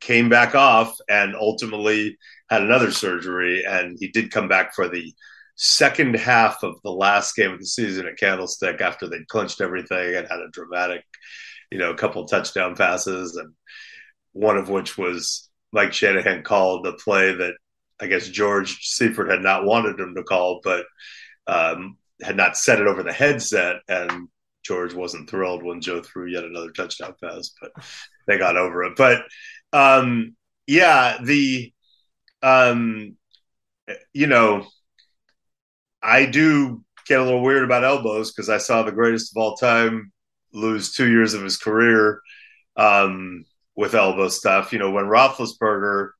[0.00, 2.18] came back off, and ultimately
[2.50, 5.14] had another surgery, and he did come back for the
[5.56, 10.14] second half of the last game of the season at Candlestick after they'd clinched everything
[10.14, 11.02] and had a dramatic,
[11.70, 13.52] you know, couple touchdown passes, and
[14.32, 17.54] one of which was Mike Shanahan called the play that
[17.98, 20.84] I guess George Seifert had not wanted him to call, but
[21.46, 24.28] um, had not set it over the headset, and
[24.62, 27.70] George wasn't thrilled when Joe threw yet another touchdown pass, but
[28.26, 28.96] they got over it.
[28.96, 29.22] But
[29.72, 30.36] um,
[30.66, 31.72] yeah, the
[32.42, 33.16] um,
[34.12, 34.66] you know,
[36.06, 39.56] I do get a little weird about elbows because I saw the greatest of all
[39.56, 40.12] time
[40.52, 42.20] lose two years of his career
[42.76, 43.44] um,
[43.74, 44.72] with elbow stuff.
[44.72, 46.10] You know, when Roethlisberger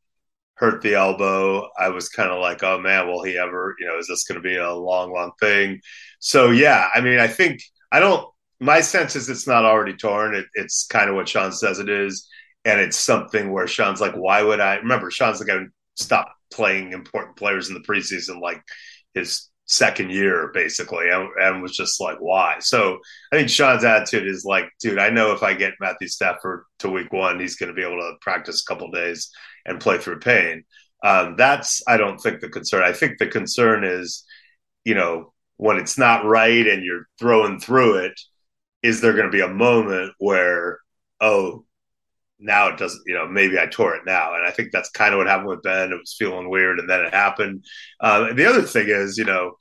[0.57, 1.69] hurt the elbow.
[1.79, 4.43] I was kind of like, oh man, will he ever, you know, is this going
[4.43, 5.81] to be a long, long thing?
[6.19, 7.63] So yeah, I mean, I think
[7.93, 8.27] I don't.
[8.59, 10.35] My sense is it's not already torn.
[10.35, 12.27] It, it's kind of what Sean says it is,
[12.65, 14.77] and it's something where Sean's like, why would I?
[14.77, 18.63] Remember, Sean's the guy who stopped playing important players in the preseason, like
[19.13, 22.57] his second year basically and, and, was just like why?
[22.61, 22.99] So
[23.33, 26.89] i think sean's attitude is like dude i know if i get matthew stafford to
[26.89, 29.31] week one he's going to be able to practice a couple days
[29.67, 30.65] and play through pain.
[31.05, 32.83] Um, that's i don't think the concern.
[32.83, 34.25] I think the concern is
[34.85, 38.19] you know when it's not right and you're throwing through it
[38.83, 40.79] is there going to be a moment where
[41.21, 41.66] oh
[42.39, 44.35] now it doesn't, you know, maybe I tore it now.
[44.35, 45.93] And I think that's kind of what happened with Ben.
[45.93, 47.65] It was feeling weird and then it happened.
[48.01, 49.53] Um, the other thing is, you know,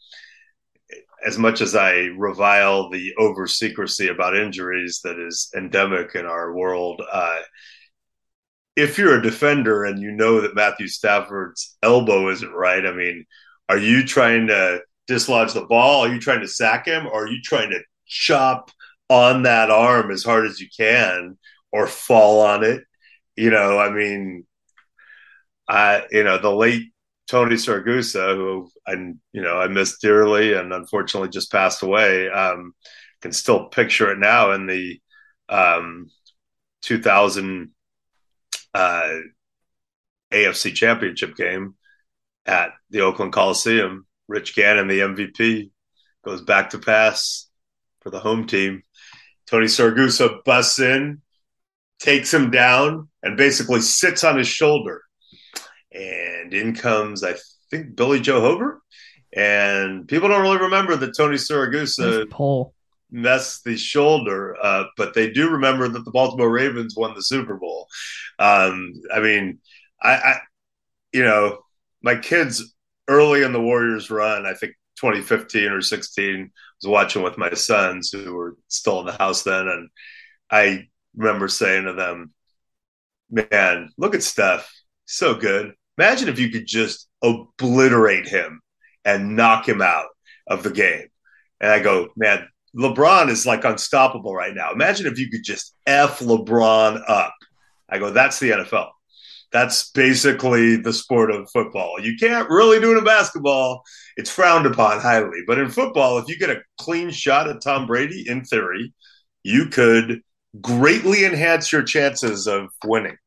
[1.26, 6.54] as much as I revile the over secrecy about injuries that is endemic in our
[6.54, 7.40] world, uh,
[8.76, 13.26] if you're a defender and you know that Matthew Stafford's elbow isn't right, I mean,
[13.70, 16.02] are you trying to dislodge the ball?
[16.02, 17.08] Are you trying to sack him?
[17.08, 18.70] Or are you trying to chop
[19.10, 21.38] on that arm as hard as you can
[21.76, 22.84] or fall on it.
[23.36, 24.46] You know, I mean,
[25.68, 26.94] I you know the late
[27.28, 32.30] Tony Siragusa, who I you know I miss dearly and unfortunately just passed away.
[32.30, 32.74] Um,
[33.22, 35.02] can still picture it now in the
[35.50, 36.10] um,
[36.84, 37.72] 2000
[38.74, 39.14] uh,
[40.32, 41.76] AFC Championship game
[42.46, 44.06] at the Oakland Coliseum.
[44.28, 45.72] Rich Gannon, the MVP,
[46.24, 47.48] goes back to pass
[48.02, 48.84] for the home team.
[49.48, 51.22] Tony Siragusa busts in,
[52.00, 55.02] takes him down and basically sits on his shoulder.
[55.92, 57.36] And in comes, I
[57.72, 58.80] think, Billy Joe Hobert.
[59.34, 62.30] And people don't really remember that Tony Siragusa
[63.12, 67.56] messed the shoulder, uh, but they do remember that the Baltimore Ravens won the Super
[67.56, 67.88] Bowl.
[68.40, 69.60] Um, I mean,
[70.02, 70.40] I, I,
[71.12, 71.60] you know,
[72.02, 72.76] my kids
[73.08, 78.12] early in the Warriors run, I think 2015 or 16, was watching with my sons
[78.12, 79.90] who were still in the house then, and
[80.52, 82.34] I remember saying to them,
[83.30, 84.72] man, look at Steph.
[85.06, 85.74] So good.
[85.98, 88.62] Imagine if you could just obliterate him
[89.04, 90.08] and knock him out
[90.48, 91.08] of the game.
[91.62, 94.72] And I go, man, LeBron is like unstoppable right now.
[94.72, 97.34] Imagine if you could just F LeBron up.
[97.88, 98.90] I go, that's the NFL.
[99.52, 101.98] That's basically the sport of football.
[102.02, 103.84] You can't really do it in basketball.
[104.18, 105.44] It's frowned upon highly.
[105.48, 108.94] But in football, if you get a clean shot at Tom Brady, in theory,
[109.44, 110.22] you could
[110.62, 113.18] greatly enhance your chances of winning.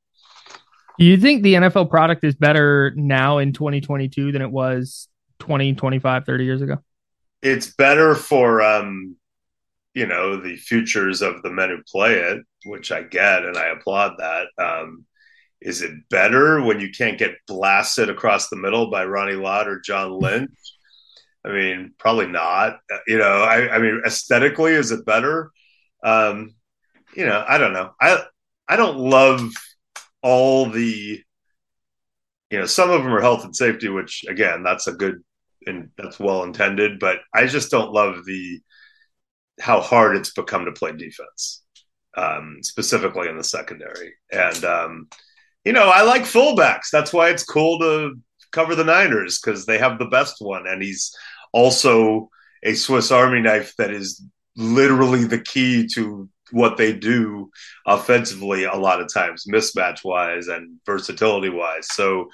[0.98, 5.08] Do you think the NFL product is better now in 2022 than it was
[5.38, 6.78] 20, 25, 30 years ago?
[7.40, 9.16] It's better for um,
[9.98, 13.70] you know, the futures of the men who play it, which I get and I
[13.70, 14.46] applaud that.
[14.56, 15.04] Um,
[15.60, 19.80] is it better when you can't get blasted across the middle by Ronnie Lott or
[19.80, 20.50] John Lynch?
[21.44, 22.78] I mean, probably not.
[23.08, 25.50] You know, I, I mean, aesthetically, is it better?
[26.04, 26.54] Um,
[27.18, 27.90] you know, I don't know.
[28.00, 28.22] I
[28.68, 29.52] I don't love
[30.22, 31.20] all the
[32.50, 35.16] you know, some of them are health and safety, which again, that's a good
[35.66, 38.60] and that's well intended, but I just don't love the
[39.60, 41.64] how hard it's become to play defense.
[42.16, 44.14] Um, specifically in the secondary.
[44.32, 45.08] And um,
[45.64, 46.90] you know, I like fullbacks.
[46.92, 48.14] That's why it's cool to
[48.52, 51.12] cover the Niners because they have the best one, and he's
[51.52, 52.30] also
[52.62, 54.24] a Swiss Army knife that is
[54.56, 57.50] literally the key to what they do
[57.86, 61.88] offensively a lot of times, mismatch wise and versatility wise.
[61.92, 62.30] So,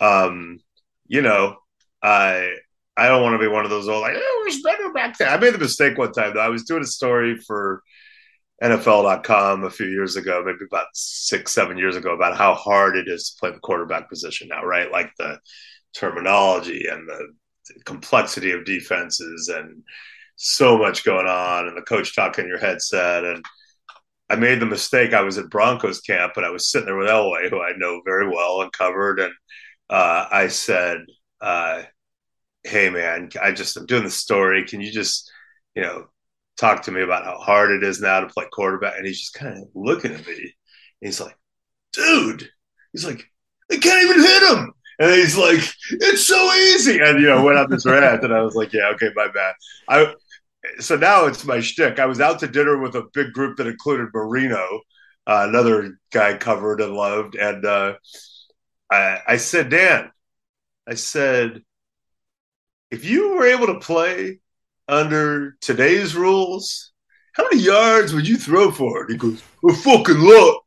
[0.00, 0.58] um,
[1.06, 1.56] you know,
[2.02, 2.54] I
[2.96, 5.18] I don't want to be one of those old like, oh, it was better back
[5.18, 5.28] then.
[5.28, 6.40] I made the mistake one time though.
[6.40, 7.82] I was doing a story for
[8.62, 13.08] NFL.com a few years ago, maybe about six, seven years ago, about how hard it
[13.08, 14.90] is to play the quarterback position now, right?
[14.92, 15.38] Like the
[15.94, 17.28] terminology and the
[17.84, 19.82] complexity of defenses and
[20.36, 23.44] so much going on and the coach talking in your headset and
[24.34, 25.14] I made the mistake.
[25.14, 28.02] I was at Broncos camp and I was sitting there with Elway, who I know
[28.04, 29.20] very well and covered.
[29.20, 29.32] And
[29.88, 31.04] uh, I said,
[31.40, 31.82] uh,
[32.64, 34.64] "Hey, man, I just I'm doing the story.
[34.64, 35.30] Can you just,
[35.76, 36.08] you know,
[36.58, 39.34] talk to me about how hard it is now to play quarterback?" And he's just
[39.34, 40.36] kind of looking at me.
[40.36, 40.50] And
[41.00, 41.38] he's like,
[41.92, 42.50] "Dude,"
[42.92, 43.24] he's like,
[43.68, 45.60] "They can't even hit him." And he's like,
[45.92, 48.88] "It's so easy," and you know, went on this rant, and I was like, "Yeah,
[48.94, 49.54] okay, my bad."
[49.88, 50.12] I
[50.78, 51.98] so now it's my shtick.
[51.98, 54.80] I was out to dinner with a big group that included Marino,
[55.26, 57.94] uh, another guy covered and loved, and uh,
[58.90, 60.10] I, I said, Dan,
[60.88, 61.62] I said,
[62.90, 64.40] if you were able to play
[64.86, 66.92] under today's rules,
[67.32, 69.10] how many yards would you throw for it?
[69.10, 70.62] He goes, a fucking lot.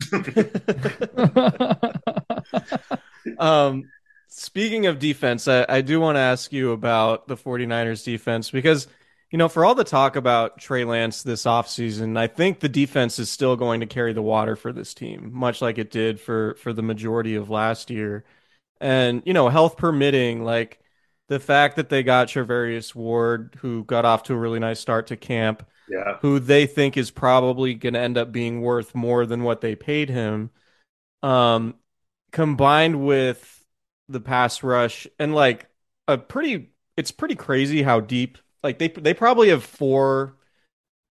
[3.39, 3.83] um,
[4.27, 8.87] speaking of defense, I, I do want to ask you about the 49ers defense because–
[9.31, 13.19] you know, for all the talk about Trey Lance this offseason, I think the defense
[13.19, 16.55] is still going to carry the water for this team, much like it did for
[16.55, 18.23] for the majority of last year.
[18.79, 20.79] And, you know, health permitting, like
[21.29, 25.07] the fact that they got Charvarius Ward, who got off to a really nice start
[25.07, 26.17] to camp, Yeah.
[26.21, 29.75] who they think is probably going to end up being worth more than what they
[29.75, 30.51] paid him,
[31.23, 31.75] um,
[32.31, 33.65] combined with
[34.09, 35.67] the pass rush and like
[36.07, 38.37] a pretty, it's pretty crazy how deep.
[38.63, 40.37] Like they they probably have four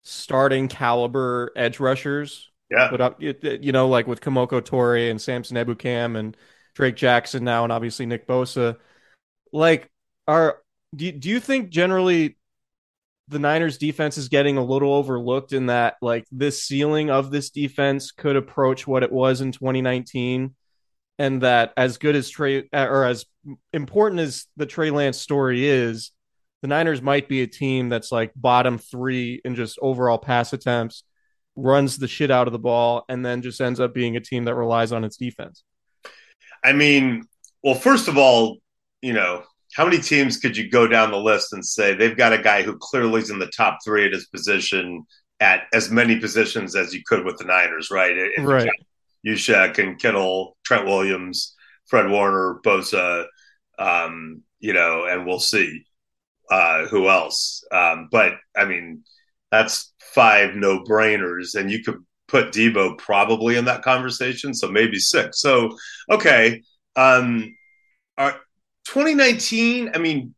[0.03, 2.49] starting caliber edge rushers.
[2.69, 2.87] Yeah.
[2.89, 6.35] but uh, up, you, know, like with Kemoko Turay and Samson Ebukam and
[6.73, 8.77] Drake Jackson now, and obviously Nick Bosa,
[9.51, 9.91] like,
[10.27, 10.59] are
[10.95, 12.37] do you, do you think generally
[13.27, 17.49] the Niners defense is getting a little overlooked in that like this ceiling of this
[17.51, 20.55] defense could approach what it was in 2019,
[21.19, 23.25] and that as good as Trey or as
[23.71, 26.11] important as the Trey Lance story is,
[26.63, 31.03] the Niners might be a team that's like bottom three in just overall pass attempts
[31.57, 34.45] runs the shit out of the ball, and then just ends up being a team
[34.45, 35.65] that relies on its defense.
[36.63, 37.25] I mean,
[37.63, 38.59] well, first of all,
[39.01, 39.43] you know,
[39.75, 42.63] how many teams could you go down the list and say they've got a guy
[42.63, 45.05] who clearly is in the top three at his position
[45.41, 48.15] at as many positions as you could with the Niners, right?
[48.17, 48.69] If Right.
[49.27, 51.55] Juszczyk and Kittle, Trent Williams,
[51.87, 53.25] Fred Warner, Bosa,
[53.77, 55.83] um, you know, and we'll see
[56.53, 57.63] uh, who else.
[57.71, 59.03] Um, but I mean,
[59.51, 61.97] that's five no brainers, and you could
[62.27, 65.41] put Deebo probably in that conversation, so maybe six.
[65.41, 65.75] So
[66.11, 66.61] okay,
[66.95, 67.55] um,
[68.19, 68.39] are,
[68.85, 69.91] 2019.
[69.95, 70.35] I mean,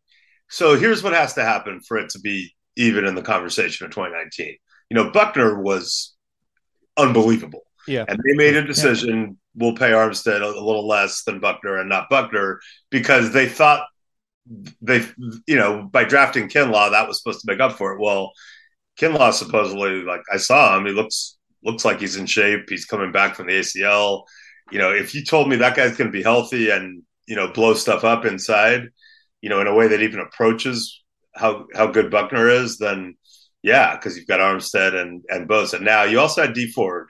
[0.49, 3.91] so here's what has to happen for it to be even in the conversation of
[3.91, 4.55] 2019.
[4.89, 6.15] You know, Buckner was
[6.95, 7.63] unbelievable.
[7.89, 8.05] Yeah.
[8.07, 12.09] And they made a decision we'll pay Armstead a little less than Buckner and not
[12.09, 12.59] Buckner
[12.89, 13.87] because they thought
[14.81, 15.05] they,
[15.47, 17.99] you know, by drafting Kinlaw, that was supposed to make up for it.
[17.99, 18.31] Well,
[18.99, 22.69] Kinlaw supposedly, like I saw him, he looks looks like he's in shape.
[22.69, 24.23] He's coming back from the ACL.
[24.71, 27.51] You know, if you told me that guy's going to be healthy and you know
[27.51, 28.89] blow stuff up inside,
[29.41, 31.03] you know, in a way that even approaches
[31.35, 33.15] how how good Buckner is, then
[33.63, 35.81] yeah, because you've got Armstead and and Bosa.
[35.81, 37.09] Now you also had D Ford,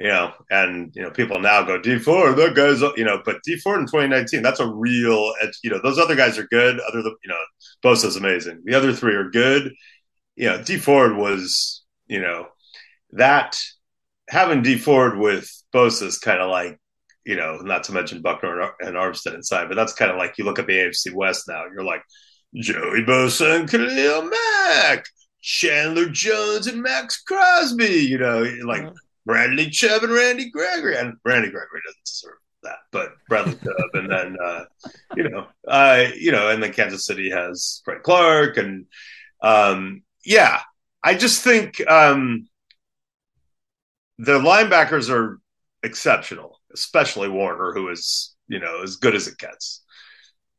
[0.00, 3.42] you know, and you know people now go D Ford, that guy's you know, but
[3.44, 5.32] D Ford in 2019, that's a real,
[5.62, 6.80] you know, those other guys are good.
[6.80, 7.36] Other than you know,
[7.84, 8.62] Bosa's amazing.
[8.64, 9.74] The other three are good.
[10.36, 12.46] You know, D Ford was, you know,
[13.12, 13.58] that
[14.30, 16.80] having D Ford with Bosa is kind of like,
[17.26, 20.44] you know, not to mention Buckner and Armstead inside, but that's kind of like you
[20.44, 22.02] look at the AFC West now, you're like
[22.54, 25.04] Joey Bosa and Khalil Mack,
[25.42, 28.94] Chandler Jones and Maxx Crosby, you know, like mm-hmm.
[29.26, 34.10] Bradley Chubb and Randy Gregory, and Randy Gregory doesn't deserve that, but Bradley Chubb, and
[34.10, 34.64] then uh,
[35.16, 38.86] you know, uh, you know, and then Kansas City has Fred Clark, and
[39.42, 40.60] um, yeah,
[41.02, 42.48] I just think um,
[44.18, 45.38] the linebackers are
[45.82, 49.84] exceptional, especially Warner, who is you know as good as it gets.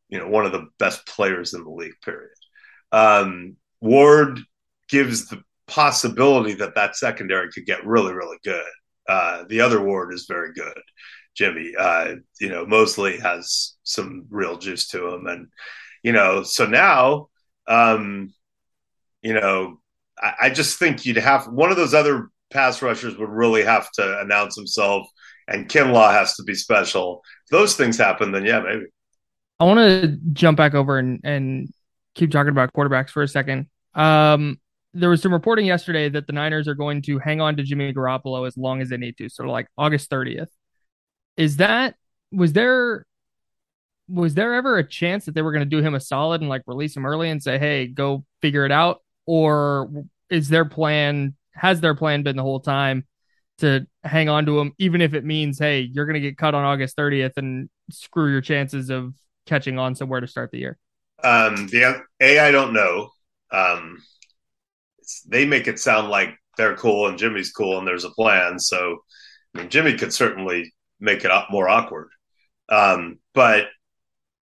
[0.10, 1.94] You know, one of the best players in the league.
[2.04, 2.32] Period.
[2.92, 4.42] Um, Ward
[4.90, 5.42] gives the
[5.72, 8.64] possibility that that secondary could get really, really good.
[9.08, 10.82] Uh, the other Ward is very good.
[11.34, 15.48] Jimmy, uh, you know, Moseley has some real juice to him, and
[16.04, 17.30] you know, so now,
[17.68, 18.34] um,
[19.22, 19.80] you know,
[20.22, 23.90] I, I just think you'd have one of those other pass rushers would really have
[23.94, 25.08] to announce himself,
[25.48, 27.22] and Kinlaw has to be special.
[27.46, 28.86] If those things happen, then yeah, maybe.
[29.60, 31.70] I want to jump back over and, and
[32.16, 33.68] keep talking about quarterbacks for a second.
[33.94, 34.60] Um,
[34.94, 37.94] there was some reporting yesterday that the Niners are going to hang on to Jimmy
[37.94, 40.48] Garoppolo as long as they need to, so like August 30th.
[41.38, 41.96] Is that
[42.32, 43.06] was there
[44.08, 46.50] was there ever a chance that they were going to do him a solid and
[46.50, 49.90] like release him early and say, "Hey, go figure it out," or
[50.30, 53.06] is their plan has their plan been the whole time
[53.60, 56.54] to hang on to him, even if it means, "Hey, you're going to get cut
[56.54, 59.14] on August 30th and screw your chances of
[59.46, 60.78] catching on somewhere to start the year"?
[61.24, 63.12] Um, the a I don't know.
[63.52, 63.98] Um,
[65.28, 68.60] they make it sound like they're cool and Jimmy's cool and there's a plan.
[68.60, 69.00] So,
[69.56, 72.10] I mean, Jimmy could certainly make it more awkward.
[72.70, 73.68] Um, but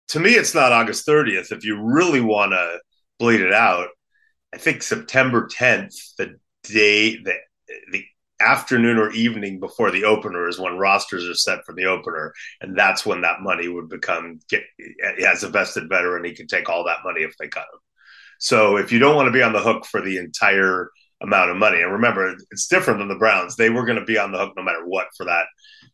[0.08, 1.52] to me, it's not August 30th.
[1.52, 2.78] If you really want to
[3.18, 3.88] bleed it out,
[4.52, 7.34] I think September 10th, the day, the,
[7.90, 8.04] the
[8.40, 12.32] afternoon or evening before the opener is when rosters are set for the opener.
[12.60, 14.62] And that's when that money would become, get,
[15.26, 17.80] as a vested veteran, he could take all that money if they cut him.
[18.44, 20.90] So if you don't want to be on the hook for the entire
[21.22, 23.56] amount of money, and remember, it's different than the Browns.
[23.56, 25.46] They were going to be on the hook no matter what for that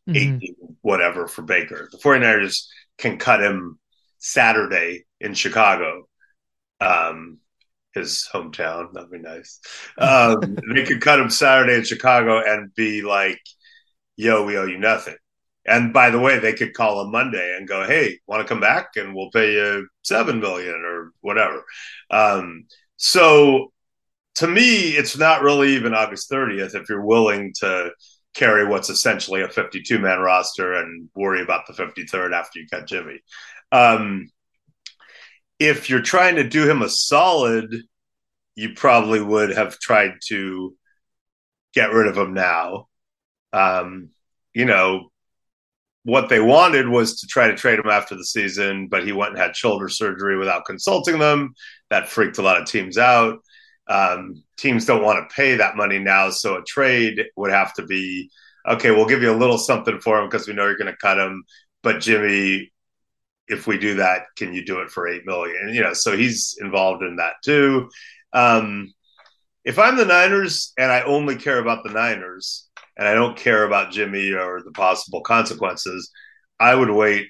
[0.09, 0.17] Mhm.
[0.17, 1.89] 18 whatever for Baker.
[1.93, 2.67] The 49ers
[2.99, 3.79] can cut him
[4.19, 6.09] Saturday in Chicago,
[6.81, 7.39] um,
[7.95, 8.95] his hometown.
[8.95, 9.61] That'd be nice.
[9.97, 10.41] Um,
[10.75, 13.41] they could cut him Saturday in Chicago and be like,
[14.17, 15.17] yo, we owe you nothing.
[15.71, 18.61] And by the way, they could call him Monday and go, "Hey, want to come
[18.61, 18.97] back?
[18.97, 21.65] And we'll pay you seven million or whatever."
[22.11, 22.67] Um,
[22.97, 23.73] so,
[24.37, 27.93] to me, it's not really even August 30th if you're willing to
[28.35, 32.87] carry what's essentially a 52 man roster and worry about the 53rd after you cut
[32.87, 33.21] Jimmy.
[33.73, 34.31] Um,
[35.59, 37.75] if you're trying to do him a solid,
[38.55, 40.75] you probably would have tried to
[41.75, 42.89] get rid of him now.
[43.53, 44.11] Um,
[44.55, 45.11] you know,
[46.05, 49.33] what they wanted was to try to trade him after the season, but he went
[49.33, 51.55] and had shoulder surgery without consulting them.
[51.91, 53.41] That freaked a lot of teams out.
[53.87, 57.85] Um, teams don't want to pay that money now, so a trade would have to
[57.85, 58.31] be
[58.67, 58.93] okay.
[58.93, 61.19] We'll give you a little something for him because we know you're going to cut
[61.19, 61.45] him,
[61.83, 62.73] but Jimmy,
[63.49, 65.75] if we do that, can you do it for eight million?
[65.75, 67.91] You know, so he's involved in that too.
[68.33, 68.95] Um,
[69.65, 72.70] if I'm the Niners and I only care about the Niners
[73.01, 76.13] and I don't care about Jimmy or the possible consequences,
[76.61, 77.29] I would wait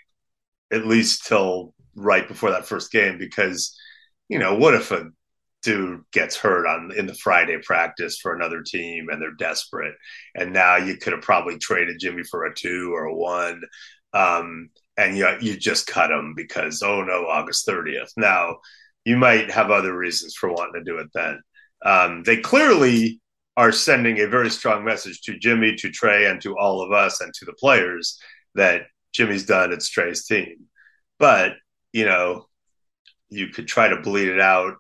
[0.72, 3.78] at least till right before that first game because,
[4.28, 5.10] you know, what if a
[5.62, 9.94] dude gets hurt on in the Friday practice for another team and they're desperate
[10.34, 13.62] and now you could have probably traded Jimmy for a two or a one.
[14.12, 18.10] Um, and you, you just cut him because, oh no, August 30th.
[18.16, 18.56] Now,
[19.04, 21.40] you might have other reasons for wanting to do it then.
[21.84, 23.20] Um, they clearly
[23.56, 27.20] are sending a very strong message to Jimmy, to Trey, and to all of us
[27.20, 28.18] and to the players
[28.54, 28.82] that
[29.12, 29.72] Jimmy's done.
[29.72, 30.66] It's Trey's team.
[31.18, 31.54] But,
[31.92, 32.46] you know,
[33.28, 34.76] you could try to bleed it out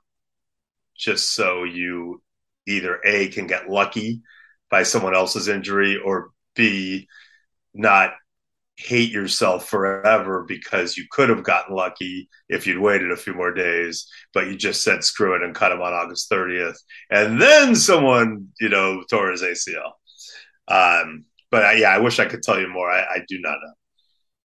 [0.96, 2.22] just so you
[2.66, 4.22] either A, can get lucky
[4.70, 7.08] by someone else's injury, or B,
[7.74, 8.12] not
[8.80, 13.52] hate yourself forever because you could have gotten lucky if you'd waited a few more
[13.52, 16.78] days, but you just said screw it and cut him on August 30th.
[17.10, 19.92] And then someone, you know, tore his ACL.
[20.68, 22.90] Um, but I, yeah, I wish I could tell you more.
[22.90, 23.72] I, I do not know.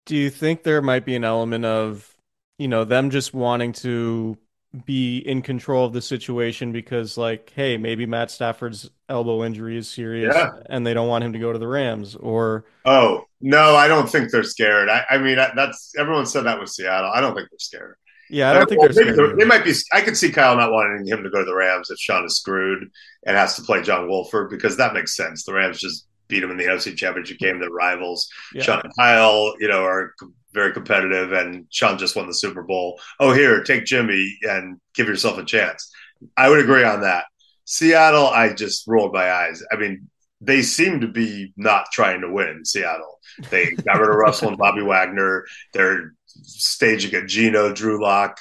[0.05, 2.15] Do you think there might be an element of,
[2.57, 4.37] you know, them just wanting to
[4.85, 9.89] be in control of the situation because like hey maybe Matt Stafford's elbow injury is
[9.89, 10.49] serious yeah.
[10.69, 14.09] and they don't want him to go to the Rams or oh no I don't
[14.09, 17.49] think they're scared I, I mean that's everyone said that with Seattle I don't think
[17.51, 17.95] they're scared
[18.29, 20.71] yeah I don't think well, they're scared they might be I could see Kyle not
[20.71, 22.89] wanting him to go to the Rams if Sean is screwed
[23.25, 26.49] and has to play John Wolford because that makes sense the Rams just beat him
[26.49, 27.59] in the NFC Championship game.
[27.59, 28.63] Their rivals, yeah.
[28.63, 30.13] Sean and Kyle, you know, are
[30.53, 32.99] very competitive, and Sean just won the Super Bowl.
[33.19, 35.91] Oh, here, take Jimmy and give yourself a chance.
[36.37, 37.25] I would agree on that.
[37.65, 39.63] Seattle, I just rolled my eyes.
[39.71, 40.09] I mean,
[40.41, 42.65] they seem to be not trying to win.
[42.65, 45.45] Seattle, they got rid of Russell and Bobby Wagner.
[45.73, 48.37] They're staging a Geno Drew Lock,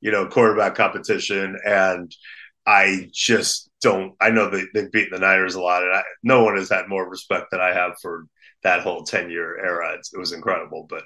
[0.00, 2.14] you know, quarterback competition, and
[2.66, 4.14] I just don't.
[4.20, 6.88] I know they, they've beaten the Niners a lot, and I, no one has had
[6.88, 8.26] more respect than I have for
[8.62, 9.94] that whole ten year era.
[9.94, 11.02] It was incredible, but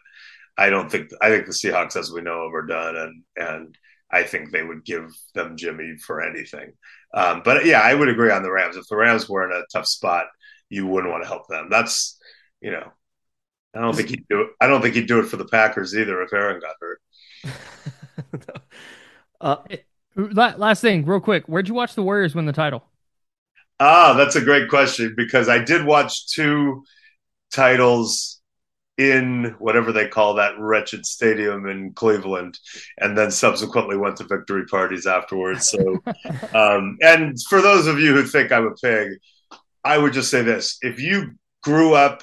[0.59, 3.79] I don't think I think the Seahawks, as we know, them, are done, and and
[4.11, 6.73] I think they would give them Jimmy for anything.
[7.13, 8.77] Um, but yeah, I would agree on the Rams.
[8.77, 10.27] If the Rams were in a tough spot,
[10.69, 11.69] you wouldn't want to help them.
[11.71, 12.19] That's
[12.61, 12.91] you know,
[13.75, 14.49] I don't think he'd do it.
[14.61, 18.63] I don't think he'd do it for the Packers either if Aaron got hurt.
[19.41, 19.57] uh,
[20.17, 22.85] last thing, real quick, where'd you watch the Warriors win the title?
[23.79, 26.85] Ah, that's a great question because I did watch two
[27.53, 28.36] titles
[28.99, 32.59] in whatever they call that wretched stadium in Cleveland,
[32.99, 35.69] and then subsequently went to victory parties afterwards.
[35.69, 35.99] So,
[36.55, 39.19] um, and for those of you who think I'm a pig,
[39.85, 41.33] I would just say this: if you
[41.63, 42.23] grew up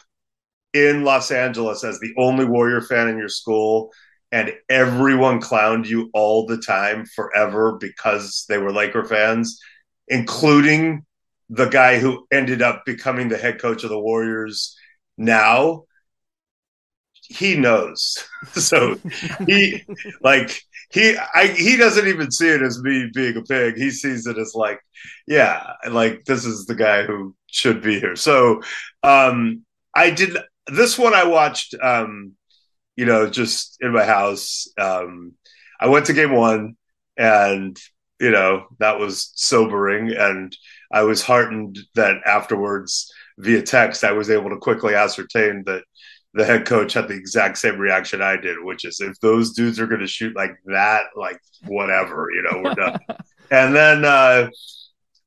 [0.74, 3.91] in Los Angeles as the only Warrior fan in your school,
[4.32, 9.59] and everyone clowned you all the time forever because they were Laker fans,
[10.07, 11.05] including
[11.49, 14.76] the guy who ended up becoming the head coach of the Warriors
[15.19, 15.84] now
[17.30, 18.26] he knows.
[18.53, 18.97] so
[19.47, 19.84] he
[20.21, 20.61] like
[20.91, 23.76] he I he doesn't even see it as me being a pig.
[23.76, 24.80] He sees it as like,
[25.28, 28.15] yeah, like this is the guy who should be here.
[28.15, 28.61] So
[29.03, 29.65] um
[29.95, 32.34] I did this one I watched um
[32.95, 34.67] you know just in my house.
[34.78, 35.34] Um
[35.80, 36.76] I went to game 1
[37.17, 37.78] and
[38.19, 40.55] you know that was sobering and
[40.91, 45.84] I was heartened that afterwards via text I was able to quickly ascertain that
[46.34, 49.80] the head coach had the exact same reaction I did, which is if those dudes
[49.80, 53.00] are going to shoot like that, like whatever, you know, we're done.
[53.52, 54.50] and then uh,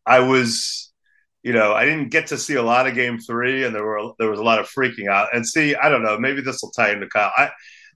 [0.04, 0.92] I was,
[1.44, 4.12] you know, I didn't get to see a lot of Game Three, and there were
[4.18, 5.28] there was a lot of freaking out.
[5.32, 7.32] And see, I don't know, maybe this will tie into Kyle.
[7.36, 7.50] I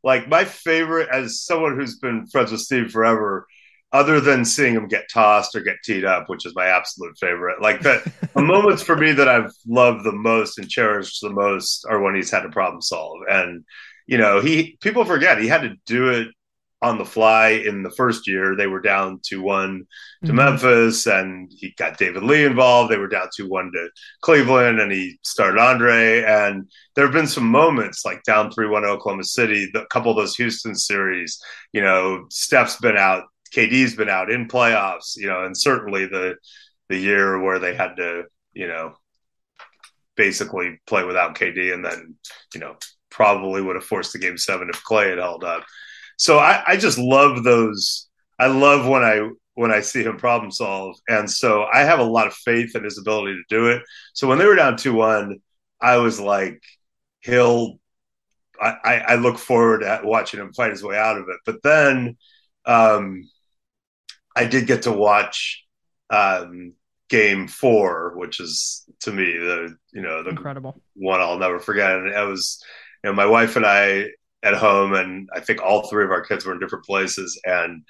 [0.05, 3.47] like my favorite as someone who's been friends with Steve forever.
[3.93, 7.61] Other than seeing him get tossed or get teed up, which is my absolute favorite.
[7.61, 11.85] Like that, the moments for me that I've loved the most and cherished the most
[11.89, 13.23] are when he's had to problem solve.
[13.29, 13.65] And
[14.07, 16.29] you know, he people forget he had to do it
[16.83, 18.57] on the fly in the first year.
[18.57, 19.87] They were down to one
[20.23, 20.37] to mm-hmm.
[20.37, 22.91] Memphis, and he got David Lee involved.
[22.91, 23.89] They were down to one to
[24.23, 26.23] Cleveland, and he started Andre.
[26.23, 30.17] And there have been some moments like down three one Oklahoma City, the couple of
[30.17, 31.41] those Houston series.
[31.73, 33.25] You know, Steph's been out,
[33.55, 35.17] KD's been out in playoffs.
[35.17, 36.37] You know, and certainly the
[36.89, 38.95] the year where they had to, you know,
[40.17, 42.17] basically play without KD, and then
[42.55, 42.77] you know
[43.11, 45.65] probably would have forced the game seven if Clay had held up
[46.21, 48.07] so I, I just love those.
[48.39, 52.05] I love when I when I see him problem solve, and so I have a
[52.05, 53.83] lot of faith in his ability to do it.
[54.13, 55.39] So when they were down two one,
[55.81, 56.63] I was like,
[57.23, 57.81] he'll.
[58.63, 61.39] I, I look forward to watching him fight his way out of it.
[61.47, 62.19] But then,
[62.67, 63.27] um,
[64.37, 65.65] I did get to watch
[66.11, 66.75] um,
[67.09, 71.93] game four, which is to me the you know the incredible one I'll never forget.
[71.93, 72.63] And it was
[73.03, 74.07] you know my wife and I
[74.43, 77.83] at home, and I think all three of our kids were in different places, and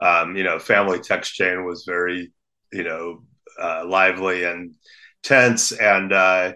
[0.00, 2.32] um, you know, family text chain was very,
[2.72, 3.22] you know,
[3.60, 4.74] uh, lively and
[5.22, 6.52] tense, and uh,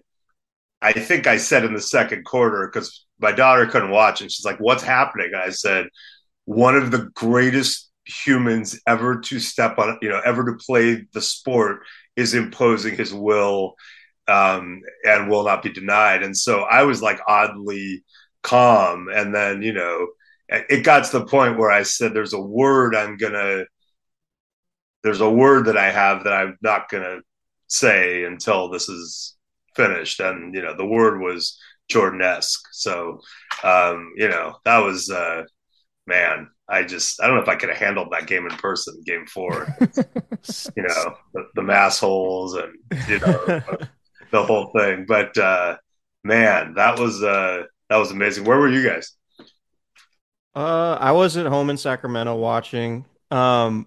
[0.80, 4.44] I think I said in the second quarter because my daughter couldn't watch, and she's
[4.44, 5.86] like, "What's happening?" And I said,
[6.44, 11.20] "One of the greatest humans ever to step on, you know, ever to play the
[11.20, 11.80] sport
[12.16, 13.74] is imposing his will."
[14.28, 16.22] Um, and will not be denied.
[16.22, 18.04] And so I was like oddly
[18.44, 19.08] calm.
[19.12, 20.06] And then, you know,
[20.48, 23.66] it got to the point where I said, there's a word I'm going to,
[25.02, 27.22] there's a word that I have that I'm not going to
[27.66, 29.34] say until this is
[29.74, 30.20] finished.
[30.20, 31.58] And, you know, the word was
[31.88, 32.62] Jordan-esque.
[32.70, 33.20] So,
[33.64, 35.42] um, you know, that was, uh,
[36.06, 39.02] man, I just, I don't know if I could have handled that game in person,
[39.04, 42.72] game four, you know, the, the mass holes and,
[43.08, 43.62] you know,
[44.30, 45.04] the whole thing.
[45.06, 45.76] But, uh,
[46.24, 48.44] man, that was, uh, that was amazing.
[48.44, 49.12] Where were you guys?
[50.54, 53.04] Uh, I was at home in Sacramento watching.
[53.30, 53.86] Um,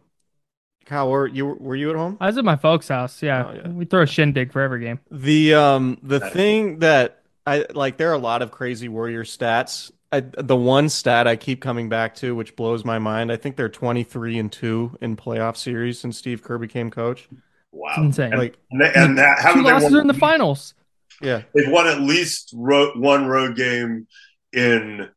[0.85, 2.17] Kyle, were you were you at home?
[2.19, 3.21] I was at my folks' house.
[3.23, 3.67] Yeah, oh, yeah.
[3.69, 4.99] we throw a shindig for every game.
[5.09, 9.91] The um the thing that I like, there are a lot of crazy Warrior stats.
[10.15, 13.55] I, the one stat I keep coming back to, which blows my mind, I think
[13.55, 17.27] they're twenty three and two in playoff series since Steve Kerr became coach.
[17.71, 18.37] Wow, it's insane!
[18.37, 20.73] Like, and, and that, two losses are in the finals.
[21.21, 24.07] Yeah, they've won at least ro- one road game
[24.53, 25.09] in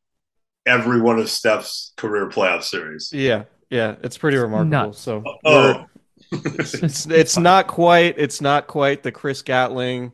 [0.66, 3.11] every one of Steph's career playoff series.
[3.12, 4.70] Yeah, yeah, it's pretty remarkable.
[4.70, 5.01] Nuts.
[5.01, 5.86] So, oh,
[6.32, 10.12] it's, it's not quite it's not quite the Chris Gatling,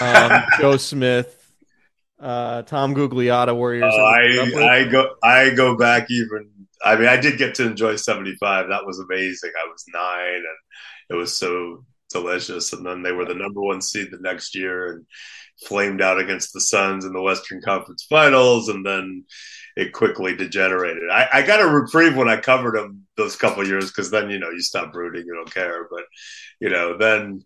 [0.00, 1.37] um, Joe Smith,
[2.20, 3.94] uh, Tom Gugliotta Warriors.
[3.94, 6.50] Uh, I I go I go back even.
[6.84, 8.68] I mean, I did get to enjoy '75.
[8.68, 9.50] That was amazing.
[9.58, 10.46] I was nine, and
[11.10, 12.72] it was so delicious.
[12.72, 15.06] And then they were the number one seed the next year and
[15.66, 18.68] flamed out against the Suns in the Western Conference Finals.
[18.68, 19.24] And then
[19.76, 21.10] it quickly degenerated.
[21.10, 24.38] I, I got a reprieve when I covered them those couple years because then, you
[24.38, 25.86] know, you stop rooting, you don't care.
[25.90, 26.04] But,
[26.60, 27.44] you know, then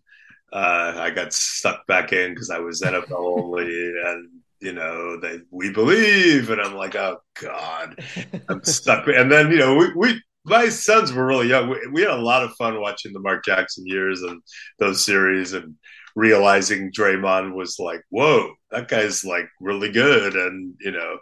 [0.51, 4.29] uh, I got stuck back in because I was NFL only and
[4.63, 8.01] you know, they we believe, and I'm like, oh god,
[8.49, 9.07] I'm stuck.
[9.07, 11.69] And then you know, we we my sons were really young.
[11.69, 14.41] We, we, had a lot of fun watching the Mark Jackson years and
[14.79, 15.75] those series and
[16.15, 20.35] realizing Draymond was like, whoa, that guy's like really good.
[20.35, 21.17] And, you know,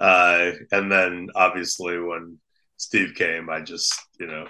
[0.00, 2.38] uh, and then obviously when
[2.78, 4.46] Steve came, I just, you know,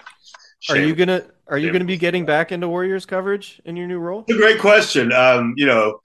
[0.71, 3.99] are you gonna are you gonna be getting back into Warriors coverage in your new
[3.99, 4.25] role?
[4.27, 5.13] It's a great question.
[5.13, 6.01] Um, you know,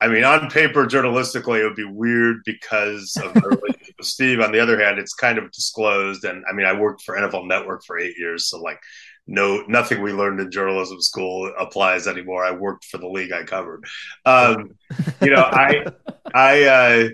[0.00, 4.40] I mean, on paper, journalistically, it would be weird because of the relationship with Steve.
[4.40, 7.48] On the other hand, it's kind of disclosed, and I mean, I worked for NFL
[7.48, 8.78] Network for eight years, so like,
[9.26, 12.44] no, nothing we learned in journalism school applies anymore.
[12.44, 13.84] I worked for the league I covered.
[14.24, 14.70] Um,
[15.20, 15.84] you know, I,
[16.32, 17.08] I, uh,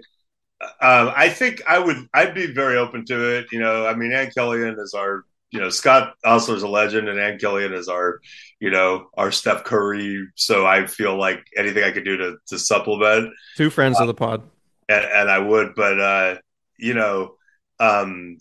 [0.80, 3.46] uh, I think I would, I'd be very open to it.
[3.50, 5.24] You know, I mean, Ann Killion is our
[5.54, 8.20] you know, Scott Ostler's a legend, and Ann Killion is our,
[8.58, 10.26] you know, our Steph Curry.
[10.34, 13.32] So I feel like anything I could do to to supplement.
[13.56, 14.42] Two friends uh, of the pod,
[14.88, 16.36] and, and, I would, but uh,
[16.76, 17.36] you know,
[17.78, 18.38] um,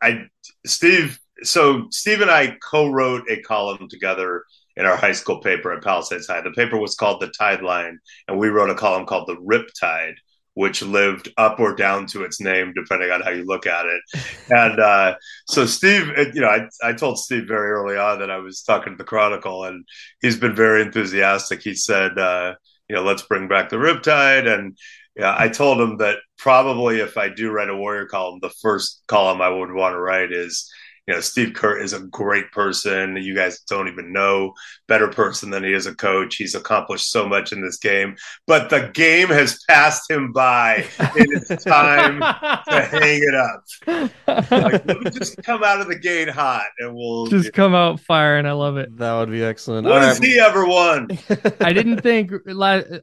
[0.00, 0.28] I
[0.64, 1.18] Steve.
[1.42, 4.44] So Steve and I co-wrote a column together
[4.76, 6.40] in our high school paper at Palisades High.
[6.40, 7.98] The paper was called the Tide Line,
[8.28, 10.14] and we wrote a column called the Rip Tide
[10.56, 14.00] which lived up or down to its name, depending on how you look at it.
[14.48, 18.38] And uh, so, Steve, you know, I, I told Steve very early on that I
[18.38, 19.84] was talking to the Chronicle, and
[20.22, 21.60] he's been very enthusiastic.
[21.60, 22.54] He said, uh,
[22.88, 24.48] you know, let's bring back the Riptide.
[24.48, 24.78] And
[25.14, 29.02] yeah, I told him that probably if I do write a Warrior column, the first
[29.08, 30.72] column I would want to write is,
[31.06, 33.16] you know, Steve Kerr is a great person.
[33.16, 34.54] You guys don't even know
[34.88, 36.34] better person than he is a coach.
[36.36, 40.86] He's accomplished so much in this game, but the game has passed him by.
[40.98, 44.50] it's time to hang it up.
[44.50, 48.46] Like, just come out of the gate hot, and we'll just come out firing.
[48.46, 48.96] I love it.
[48.96, 49.86] That would be excellent.
[49.86, 50.28] What All has right.
[50.28, 51.08] he ever won?
[51.60, 52.32] I didn't think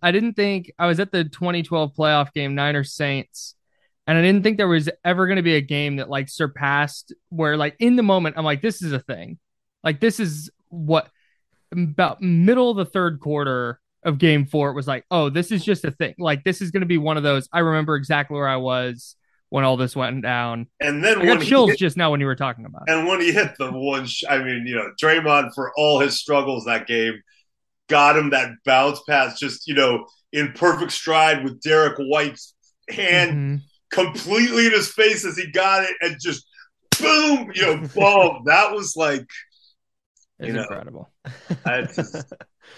[0.02, 3.56] I didn't think I was at the 2012 playoff game Niners Saints
[4.08, 7.14] and I didn't think there was ever going to be a game that like surpassed
[7.30, 9.38] where like in the moment I'm like this is a thing.
[9.84, 11.10] Like this is what
[11.72, 15.64] about middle of the third quarter of game 4 it was like oh this is
[15.64, 16.16] just a thing.
[16.20, 19.16] Like this is going to be one of those I remember exactly where I was
[19.50, 20.68] when all this went down.
[20.80, 22.92] And then I got chills hit- just now when you were talking about it.
[22.94, 26.18] And when he hit the one, sh- I mean, you know, Draymond for all his
[26.20, 27.22] struggles that game
[27.88, 32.56] got him that bounce pass, just you know, in perfect stride with Derrick White's
[32.90, 33.62] hand Mhm.
[33.94, 36.46] Completely in his face as he got it, and just
[37.00, 38.44] boom, you know, boom.
[38.46, 39.28] That was like
[40.40, 41.10] It's you know, incredible.
[41.64, 42.26] that's as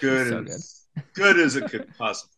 [0.00, 2.32] good So as good as it could possibly.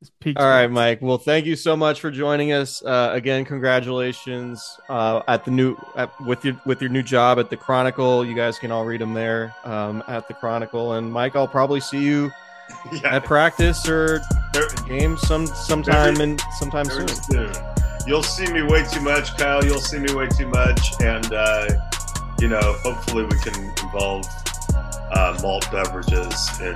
[0.00, 0.70] It's peak All right.
[0.70, 1.02] Mike.
[1.02, 2.80] Well, thank you so much for joining us.
[2.84, 7.50] Uh, again, congratulations uh, at the new at, with your with your new job at
[7.50, 8.24] the Chronicle.
[8.24, 10.92] You guys can all read them there um, at the Chronicle.
[10.92, 12.30] And Mike, I'll probably see you
[12.92, 14.20] Yeah, at practice or
[14.52, 17.08] there- games some sometime Very- and sometime soon.
[17.08, 17.52] soon.
[18.08, 19.62] You'll see me way too much, Kyle.
[19.62, 21.68] You'll see me way too much, and uh,
[22.40, 23.54] you know, hopefully, we can
[23.84, 24.24] involve
[25.12, 26.74] uh, malt beverages in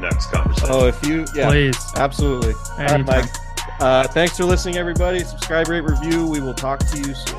[0.00, 0.68] next conversation.
[0.68, 1.76] Oh, if you yeah, Please.
[1.94, 2.54] absolutely.
[2.78, 3.30] All right, Mike.
[3.78, 5.20] Uh, thanks for listening, everybody.
[5.20, 6.26] Subscribe, rate, review.
[6.26, 7.38] We will talk to you soon.